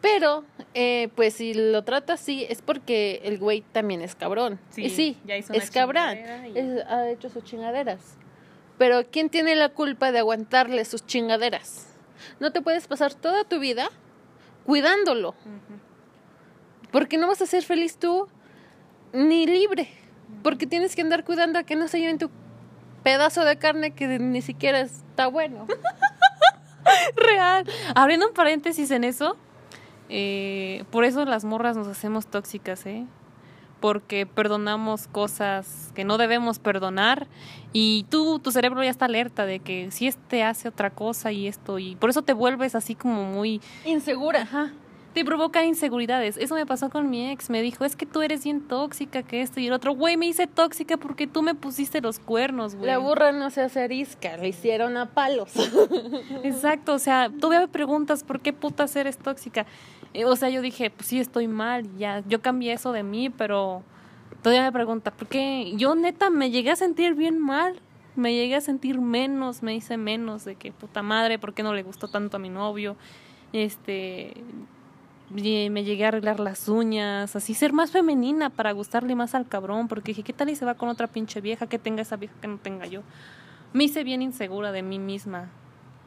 [0.00, 0.44] Pero,
[0.74, 4.58] eh, pues si lo trata así, es porque el güey también es cabrón.
[4.70, 6.18] Sí, y sí, es cabrón.
[6.88, 8.16] ha hecho sus chingaderas.
[8.78, 11.86] Pero ¿quién tiene la culpa de aguantarle sus chingaderas?
[12.38, 13.90] No te puedes pasar toda tu vida
[14.64, 15.34] cuidándolo.
[16.90, 18.28] Porque no vas a ser feliz tú
[19.12, 19.88] ni libre.
[20.42, 22.30] Porque tienes que andar cuidando a que no se lleven tu
[23.02, 25.66] pedazo de carne que ni siquiera está bueno.
[27.16, 27.66] Real.
[27.94, 29.36] Abriendo un paréntesis en eso,
[30.10, 33.06] eh, por eso las morras nos hacemos tóxicas, ¿eh?
[33.80, 37.28] Porque perdonamos cosas que no debemos perdonar
[37.72, 41.46] y tú, tu cerebro ya está alerta de que si este hace otra cosa y
[41.46, 43.62] esto, y por eso te vuelves así como muy...
[43.86, 44.42] Insegura.
[44.42, 44.72] Ajá
[45.12, 46.36] te provoca inseguridades.
[46.36, 47.50] Eso me pasó con mi ex.
[47.50, 49.94] Me dijo, es que tú eres bien tóxica, que esto y el otro.
[49.94, 52.86] Güey, me hice tóxica porque tú me pusiste los cuernos, güey.
[52.86, 55.52] La burra no se hace arisca, le hicieron a palos.
[56.44, 59.66] Exacto, o sea, todavía me preguntas por qué putas eres tóxica.
[60.24, 62.22] O sea, yo dije, pues sí, estoy mal, ya.
[62.26, 63.82] Yo cambié eso de mí, pero
[64.42, 65.72] todavía me pregunta, ¿por qué?
[65.76, 67.80] Yo neta me llegué a sentir bien mal.
[68.16, 71.74] Me llegué a sentir menos, me hice menos de que puta madre, ¿por qué no
[71.74, 72.96] le gustó tanto a mi novio?
[73.52, 74.34] Este,
[75.30, 79.86] me llegué a arreglar las uñas, así ser más femenina para gustarle más al cabrón,
[79.86, 82.34] porque dije, ¿qué tal y se va con otra pinche vieja que tenga esa vieja
[82.40, 83.02] que no tenga yo?
[83.72, 85.48] Me hice bien insegura de mí misma.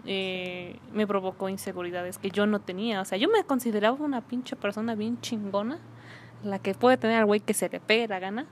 [0.05, 3.01] Eh, me provocó inseguridades que yo no tenía.
[3.01, 5.79] O sea, yo me consideraba una pinche persona bien chingona,
[6.43, 8.47] la que puede tener al güey que se le pegue la gana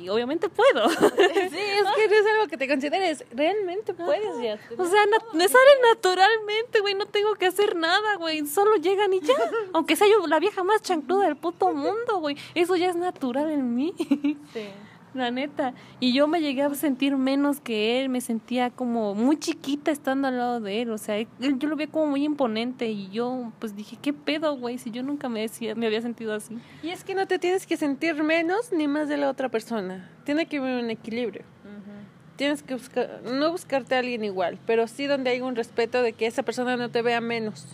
[0.00, 0.88] y obviamente puedo.
[1.46, 4.58] Sí, es que no es algo que te consideres, realmente puedes ya.
[4.76, 5.00] O sea,
[5.32, 9.34] me sale naturalmente, güey, no tengo que hacer nada, güey, solo llegan y ya.
[9.72, 13.50] Aunque sea yo la vieja más chancluda del puto mundo, güey, eso ya es natural
[13.50, 13.94] en mí.
[14.52, 14.68] Sí
[15.16, 15.74] la neta.
[16.00, 20.28] Y yo me llegué a sentir menos que él, me sentía como muy chiquita estando
[20.28, 23.74] al lado de él, o sea, yo lo veía como muy imponente y yo pues
[23.76, 24.78] dije, ¿qué pedo, güey?
[24.78, 26.58] Si yo nunca me, decía, me había sentido así.
[26.82, 30.10] Y es que no te tienes que sentir menos ni más de la otra persona,
[30.24, 31.42] tiene que haber un equilibrio.
[32.36, 36.12] Tienes que buscar, no buscarte a alguien igual, pero sí donde hay un respeto de
[36.12, 37.66] que esa persona no te vea menos,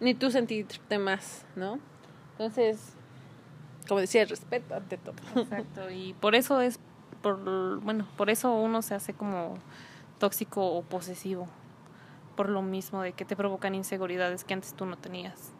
[0.00, 1.80] ni tú sentirte más, ¿no?
[2.32, 2.95] Entonces,
[3.86, 5.14] como decía, el respeto ante todo.
[5.36, 6.78] Exacto, y por eso es,
[7.22, 9.58] por, bueno, por eso uno se hace como
[10.18, 11.48] tóxico o posesivo,
[12.36, 15.52] por lo mismo de que te provocan inseguridades que antes tú no tenías.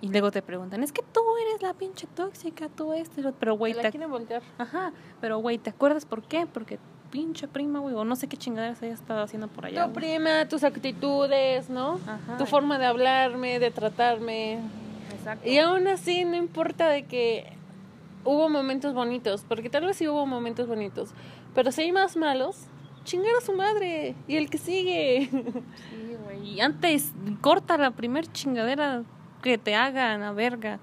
[0.00, 3.32] Y luego te preguntan, es que tú eres la pinche tóxica, tú este, lo-".
[3.32, 4.42] pero güey, Te la voltear.
[4.58, 6.44] ajá, pero güey, ¿te acuerdas por qué?
[6.52, 6.80] Porque
[7.12, 9.84] pinche prima, güey, o no sé qué chingaderas haya estado haciendo por allá.
[9.84, 10.16] Tu güey.
[10.16, 12.00] prima, tus actitudes, ¿no?
[12.06, 12.36] Ajá.
[12.36, 14.58] Tu forma de hablarme, de tratarme.
[15.22, 15.48] Exacto.
[15.48, 17.52] Y aún así, no importa de que
[18.24, 21.10] hubo momentos bonitos, porque tal vez sí hubo momentos bonitos,
[21.54, 22.66] pero si hay más malos,
[23.04, 25.28] chingar a su madre y el que sigue.
[25.90, 26.54] Sí, güey.
[26.54, 29.02] Y antes, corta la primer chingadera
[29.42, 30.78] que te hagan a verga.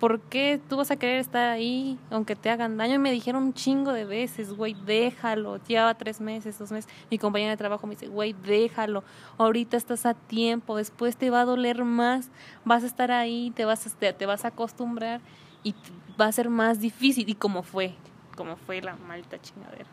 [0.00, 2.94] ¿Por qué tú vas a querer estar ahí aunque te hagan daño?
[2.94, 5.58] Y me dijeron un chingo de veces, güey, déjalo.
[5.64, 6.90] Lleva tres meses, dos meses.
[7.10, 9.04] Mi compañera de trabajo me dice, güey, déjalo.
[9.38, 12.30] Ahorita estás a tiempo, después te va a doler más.
[12.64, 15.22] Vas a estar ahí, te vas a, te, vas a acostumbrar
[15.62, 15.74] y
[16.20, 17.28] va a ser más difícil.
[17.28, 17.94] Y como fue,
[18.36, 19.86] como fue la malta chingadera.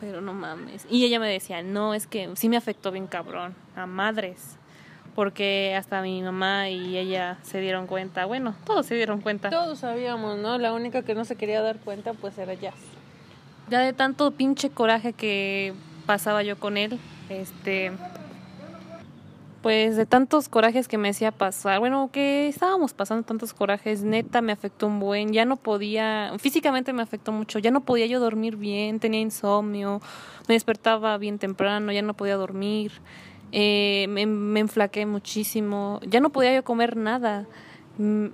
[0.00, 0.86] Pero no mames.
[0.90, 4.58] Y ella me decía, no, es que sí me afectó bien cabrón, a madres.
[5.14, 9.50] Porque hasta mi mamá y ella se dieron cuenta, bueno, todos se dieron cuenta.
[9.50, 10.56] Todos sabíamos, ¿no?
[10.58, 12.74] La única que no se quería dar cuenta, pues era Jazz.
[13.68, 15.74] Ya de tanto pinche coraje que
[16.06, 16.98] pasaba yo con él,
[17.28, 17.92] este.
[19.62, 24.42] Pues de tantos corajes que me hacía pasar, bueno, que estábamos pasando tantos corajes, neta
[24.42, 28.18] me afectó un buen, ya no podía, físicamente me afectó mucho, ya no podía yo
[28.18, 30.00] dormir bien, tenía insomnio,
[30.48, 32.90] me despertaba bien temprano, ya no podía dormir,
[33.52, 37.46] eh, me, me enflaqué muchísimo, ya no podía yo comer nada,
[37.98, 38.26] mm,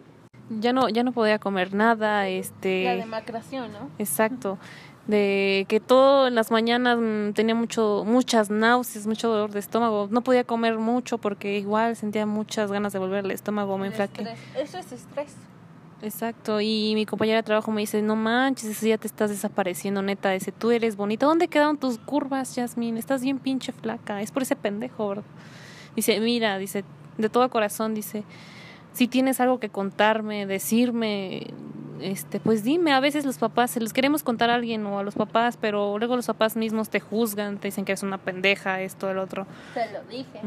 [0.60, 2.84] ya no, ya no podía comer nada, este...
[2.84, 3.90] La demacración, ¿no?
[3.98, 4.58] Exacto.
[5.06, 10.06] De que todo en las mañanas mm, tenía mucho, muchas náuseas, mucho dolor de estómago.
[10.10, 13.92] No podía comer mucho porque igual sentía muchas ganas de volver al estómago, me El
[13.92, 14.22] enflaqué.
[14.22, 14.38] estrés.
[14.68, 15.34] Eso es estrés.
[16.02, 16.60] Exacto.
[16.60, 20.30] Y mi compañera de trabajo me dice, no manches, ya te estás desapareciendo, neta.
[20.30, 21.26] Dice, tú eres bonita.
[21.26, 22.98] ¿Dónde quedaron tus curvas, Jasmine?
[22.98, 24.22] Estás bien pinche flaca.
[24.22, 25.24] Es por ese pendejo, ¿verdad?
[25.96, 26.84] Dice, mira, dice,
[27.16, 28.22] de todo corazón, dice,
[28.92, 31.48] si tienes algo que contarme, decirme,
[32.00, 35.02] este, pues dime, a veces los papás, se los queremos contar a alguien o a
[35.02, 38.80] los papás, pero luego los papás mismos te juzgan, te dicen que eres una pendeja,
[38.80, 39.46] esto, el otro.
[39.74, 40.40] Te lo dije.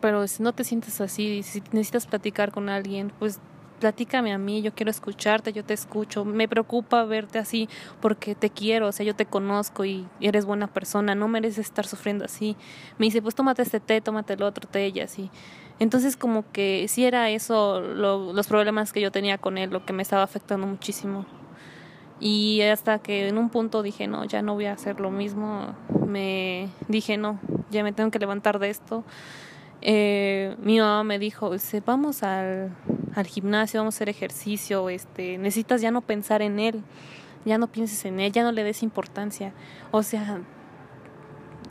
[0.00, 3.40] Pero si no te sientes así, si necesitas platicar con alguien, pues
[3.80, 6.24] platícame a mí, yo quiero escucharte, yo te escucho.
[6.24, 7.68] Me preocupa verte así
[8.00, 11.86] porque te quiero, o sea, yo te conozco y eres buena persona, no mereces estar
[11.86, 12.56] sufriendo así.
[12.98, 15.30] Me dice, pues tómate este té, tómate el otro té y así.
[15.78, 19.84] Entonces como que sí era eso lo- los problemas que yo tenía con él, lo
[19.84, 21.26] que me estaba afectando muchísimo.
[22.18, 25.74] Y hasta que en un punto dije, no, ya no voy a hacer lo mismo,
[26.06, 27.38] me dije, no,
[27.70, 29.04] ya me tengo que levantar de esto.
[29.82, 31.50] Eh, mi mamá me dijo,
[31.84, 32.74] vamos al,
[33.14, 36.82] al gimnasio, vamos a hacer ejercicio, este, necesitas ya no pensar en él,
[37.44, 39.52] ya no pienses en él, ya no le des importancia.
[39.90, 40.40] O sea,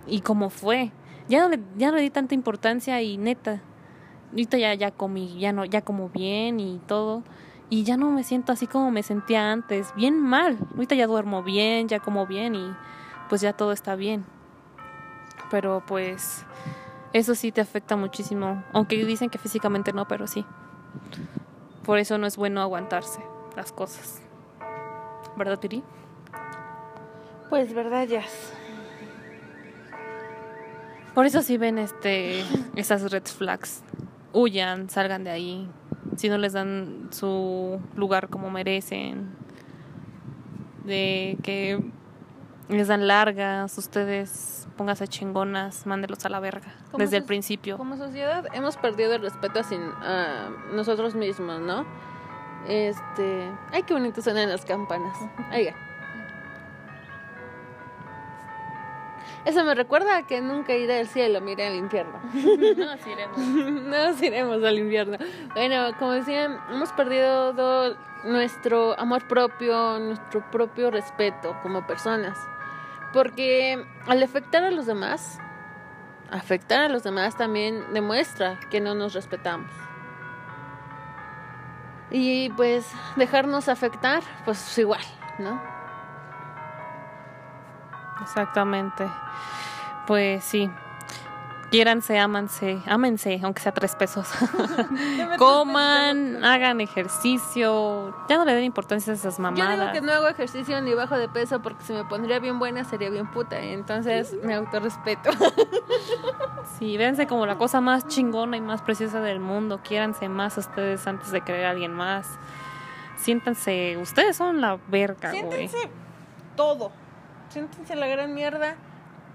[0.08, 0.92] y como fue,
[1.28, 3.62] ya no le, ya no le di tanta importancia y neta,
[4.32, 7.24] ahorita ya, ya comí, ya no, ya como bien y todo.
[7.70, 10.58] Y ya no me siento así como me sentía antes, bien mal.
[10.74, 12.72] Ahorita ya duermo bien, ya como bien y
[13.28, 14.24] pues ya todo está bien.
[15.50, 16.46] Pero pues
[17.16, 18.62] eso sí te afecta muchísimo.
[18.74, 20.46] Aunque dicen que físicamente no, pero sí.
[21.86, 23.22] Por eso no es bueno aguantarse
[23.56, 24.22] las cosas.
[25.38, 25.82] ¿Verdad, Piri?
[27.50, 28.54] Pues verdad, Jazz.
[31.14, 32.44] Por eso sí ven este
[32.76, 33.82] esas red flags.
[34.34, 35.70] Huyan, salgan de ahí.
[36.18, 39.30] Si no les dan su lugar como merecen.
[40.84, 41.80] De que
[42.70, 46.68] les dan largas, ustedes pónganse chingonas, mándelos a la verga.
[46.98, 47.78] Desde el principio.
[47.78, 51.86] Como sociedad hemos perdido el respeto a, sin- a nosotros mismos, ¿no?
[52.68, 55.16] Este, ay, qué bonito suenan las campanas.
[55.54, 55.74] Oiga.
[59.46, 62.20] Eso me recuerda a que nunca iré al cielo, miré al infierno.
[62.78, 63.38] No, así iremos.
[63.38, 65.18] no nos iremos al infierno.
[65.54, 72.36] Bueno, como decían, hemos perdido do- nuestro amor propio, nuestro propio respeto como personas.
[73.16, 75.40] Porque al afectar a los demás,
[76.30, 79.72] afectar a los demás también demuestra que no nos respetamos.
[82.12, 85.00] Y pues dejarnos afectar, pues igual,
[85.40, 85.62] ¿no?
[88.22, 89.08] Exactamente.
[90.08, 90.70] Pues sí.
[91.76, 94.30] Quiéranse, ámanse, ámense, aunque sea tres pesos.
[95.38, 98.16] Coman, hagan ejercicio.
[98.30, 99.92] Ya no le den importancia a esas Yo digo mamadas.
[99.92, 103.10] que no hago ejercicio ni bajo de peso porque si me pondría bien buena sería
[103.10, 103.60] bien puta.
[103.60, 105.32] Entonces me autorrespeto.
[106.80, 109.82] Sí, véanse como la cosa más chingona y más preciosa del mundo.
[109.84, 112.28] Quiéranse más ustedes antes de querer a alguien más.
[113.18, 115.42] Siéntanse, ustedes son la verga, güey.
[115.68, 115.90] Siéntense
[116.56, 116.92] todo.
[117.50, 118.76] Siéntense la gran mierda,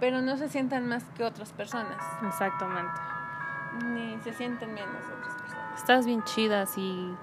[0.01, 2.03] pero no se sientan más que otras personas.
[2.27, 2.99] Exactamente.
[3.85, 5.79] Ni se sienten menos otras personas.
[5.79, 7.15] estás bien chida, así,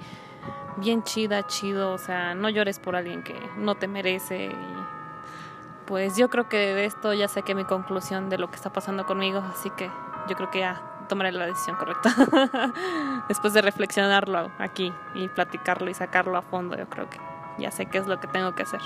[0.77, 4.45] bien chida, chido, o sea, no llores por alguien que no te merece.
[4.45, 4.77] Y
[5.85, 8.71] pues yo creo que de esto ya sé que mi conclusión de lo que está
[8.71, 9.89] pasando conmigo, así que
[10.29, 12.13] yo creo que ya tomaré la decisión correcta.
[13.27, 17.19] Después de reflexionarlo aquí y platicarlo y sacarlo a fondo, yo creo que
[17.57, 18.81] ya sé qué es lo que tengo que hacer.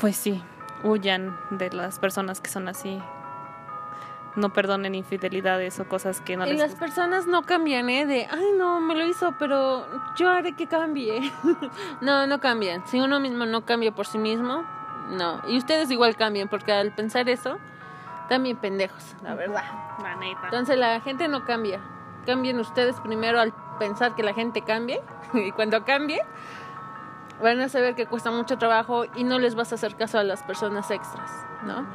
[0.00, 0.42] Pues sí,
[0.82, 3.00] huyan de las personas que son así.
[4.34, 6.88] No perdonen infidelidades o cosas que no y les las gustan.
[6.88, 8.04] personas no cambian, ¿eh?
[8.04, 11.32] De, ay, no, me lo hizo, pero yo haré que cambie.
[12.02, 12.86] no, no cambian.
[12.86, 14.64] Si uno mismo no cambia por sí mismo,
[15.08, 15.40] no.
[15.48, 17.58] Y ustedes igual cambian, porque al pensar eso,
[18.28, 19.64] también pendejos, la verdad.
[20.02, 20.40] La neta.
[20.44, 21.80] Entonces la gente no cambia.
[22.26, 25.00] Cambien ustedes primero al pensar que la gente cambie.
[25.32, 26.20] y cuando cambie,
[27.42, 30.24] van a saber que cuesta mucho trabajo y no les vas a hacer caso a
[30.24, 31.30] las personas extras,
[31.64, 31.86] ¿no?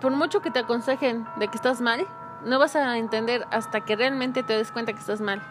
[0.00, 2.06] Por mucho que te aconsejen de que estás mal,
[2.44, 5.42] no vas a entender hasta que realmente te des cuenta que estás mal.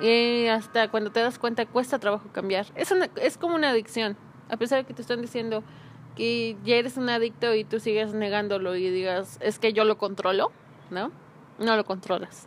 [0.00, 2.66] Y hasta cuando te das cuenta cuesta trabajo cambiar.
[2.74, 4.16] Es, una- es como una adicción.
[4.50, 5.62] A pesar de que te están diciendo
[6.16, 9.96] que ya eres un adicto y tú sigues negándolo y digas, es que yo lo
[9.96, 10.52] controlo,
[10.90, 11.10] ¿no?
[11.58, 12.46] No lo controlas.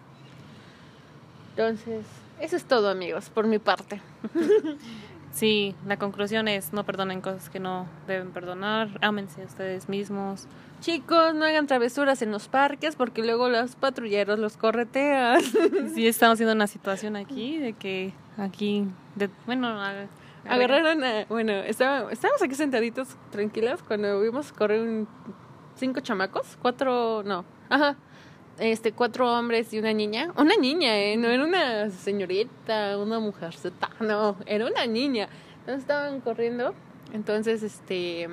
[1.51, 2.05] Entonces,
[2.39, 4.01] eso es todo, amigos, por mi parte.
[5.31, 10.47] Sí, la conclusión es no perdonen cosas que no deben perdonar, ámense ustedes mismos.
[10.81, 15.41] Chicos, no hagan travesuras en los parques porque luego los patrulleros los corretean.
[15.93, 20.07] Sí, estamos viendo una situación aquí de que aquí, de, bueno, a-
[20.47, 25.07] Agarraron a, bueno, estábamos aquí sentaditos tranquilas cuando vimos correr un,
[25.75, 27.97] cinco chamacos, cuatro, no, ajá,
[28.59, 33.89] este, cuatro hombres y una niña, una niña, eh, no era una señorita, una mujercita,
[33.99, 35.29] no, era una niña,
[35.59, 36.73] entonces estaban corriendo,
[37.13, 38.29] entonces, este,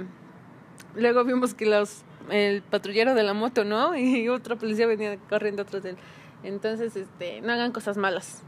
[0.95, 3.95] luego vimos que los, el patrullero de la moto, ¿no?
[3.97, 5.97] Y otro policía venía corriendo atrás de él,
[6.43, 8.43] entonces, este, no hagan cosas malas.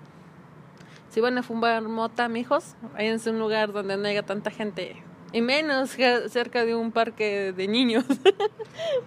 [1.10, 5.02] Si van a fumar mota, mijos, váyanse a un lugar donde no haya tanta gente.
[5.32, 5.90] Y menos
[6.28, 8.04] cerca de un parque de niños.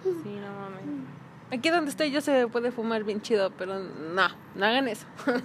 [0.02, 1.01] Sí, no mames.
[1.52, 5.06] Aquí donde estoy yo se puede fumar bien chido, pero no, no hagan eso.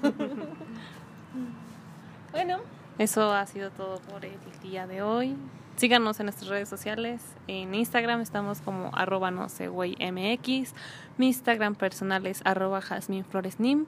[2.32, 2.60] bueno,
[2.97, 5.36] Eso ha sido todo por el día de hoy.
[5.76, 7.22] Síganos en nuestras redes sociales.
[7.47, 10.74] En Instagram estamos como arroba no sé güey mx.
[11.18, 13.86] Mi Instagram personal es arroba jasminfloresnim.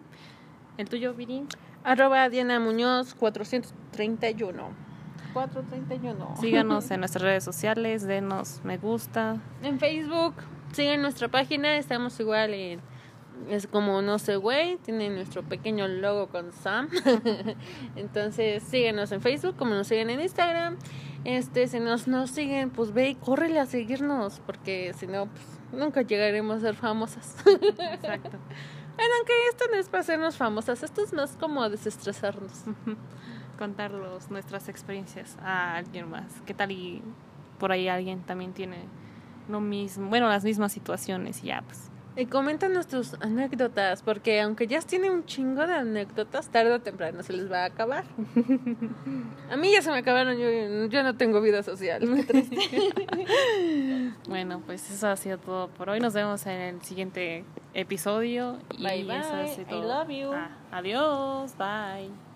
[0.77, 1.45] ¿El tuyo, Viri?
[1.83, 4.69] arroba Diana Muñoz 431.
[5.33, 6.35] 431.
[6.39, 9.37] Síganos en nuestras redes sociales, denos me gusta.
[9.63, 10.35] En Facebook,
[10.71, 12.81] sigan nuestra página, estamos igual en
[13.47, 16.89] es como no sé güey, tiene nuestro pequeño logo con Sam.
[17.95, 20.77] Entonces, síguenos en Facebook, como nos siguen en Instagram.
[21.23, 25.43] Este, si nos nos siguen, pues ve y córrele a seguirnos, porque si no, pues
[25.71, 27.35] nunca llegaremos a ser famosas.
[27.45, 28.37] Exacto.
[28.99, 32.51] Bueno, aunque esto no es para hacernos famosas, esto es más como desestresarnos.
[33.57, 36.41] Contarlos nuestras experiencias a alguien más.
[36.45, 37.01] ¿Qué tal y
[37.59, 38.75] por ahí alguien también tiene
[39.49, 44.67] lo mismo, bueno, las mismas situaciones y ya pues Y comentan tus anécdotas, porque aunque
[44.67, 48.03] ya tienen un chingo de anécdotas, tarde o temprano se les va a acabar.
[49.51, 52.01] a mí ya se me acabaron, yo, yo no tengo vida social.
[54.27, 55.99] Bueno, pues eso ha sido todo por hoy.
[55.99, 57.43] Nos vemos en el siguiente
[57.73, 58.59] episodio.
[58.77, 59.17] Y Bye, bye.
[59.19, 59.83] eso ha sido I todo.
[59.87, 60.31] love you.
[60.33, 61.55] Ah, adiós.
[61.57, 62.28] Bye.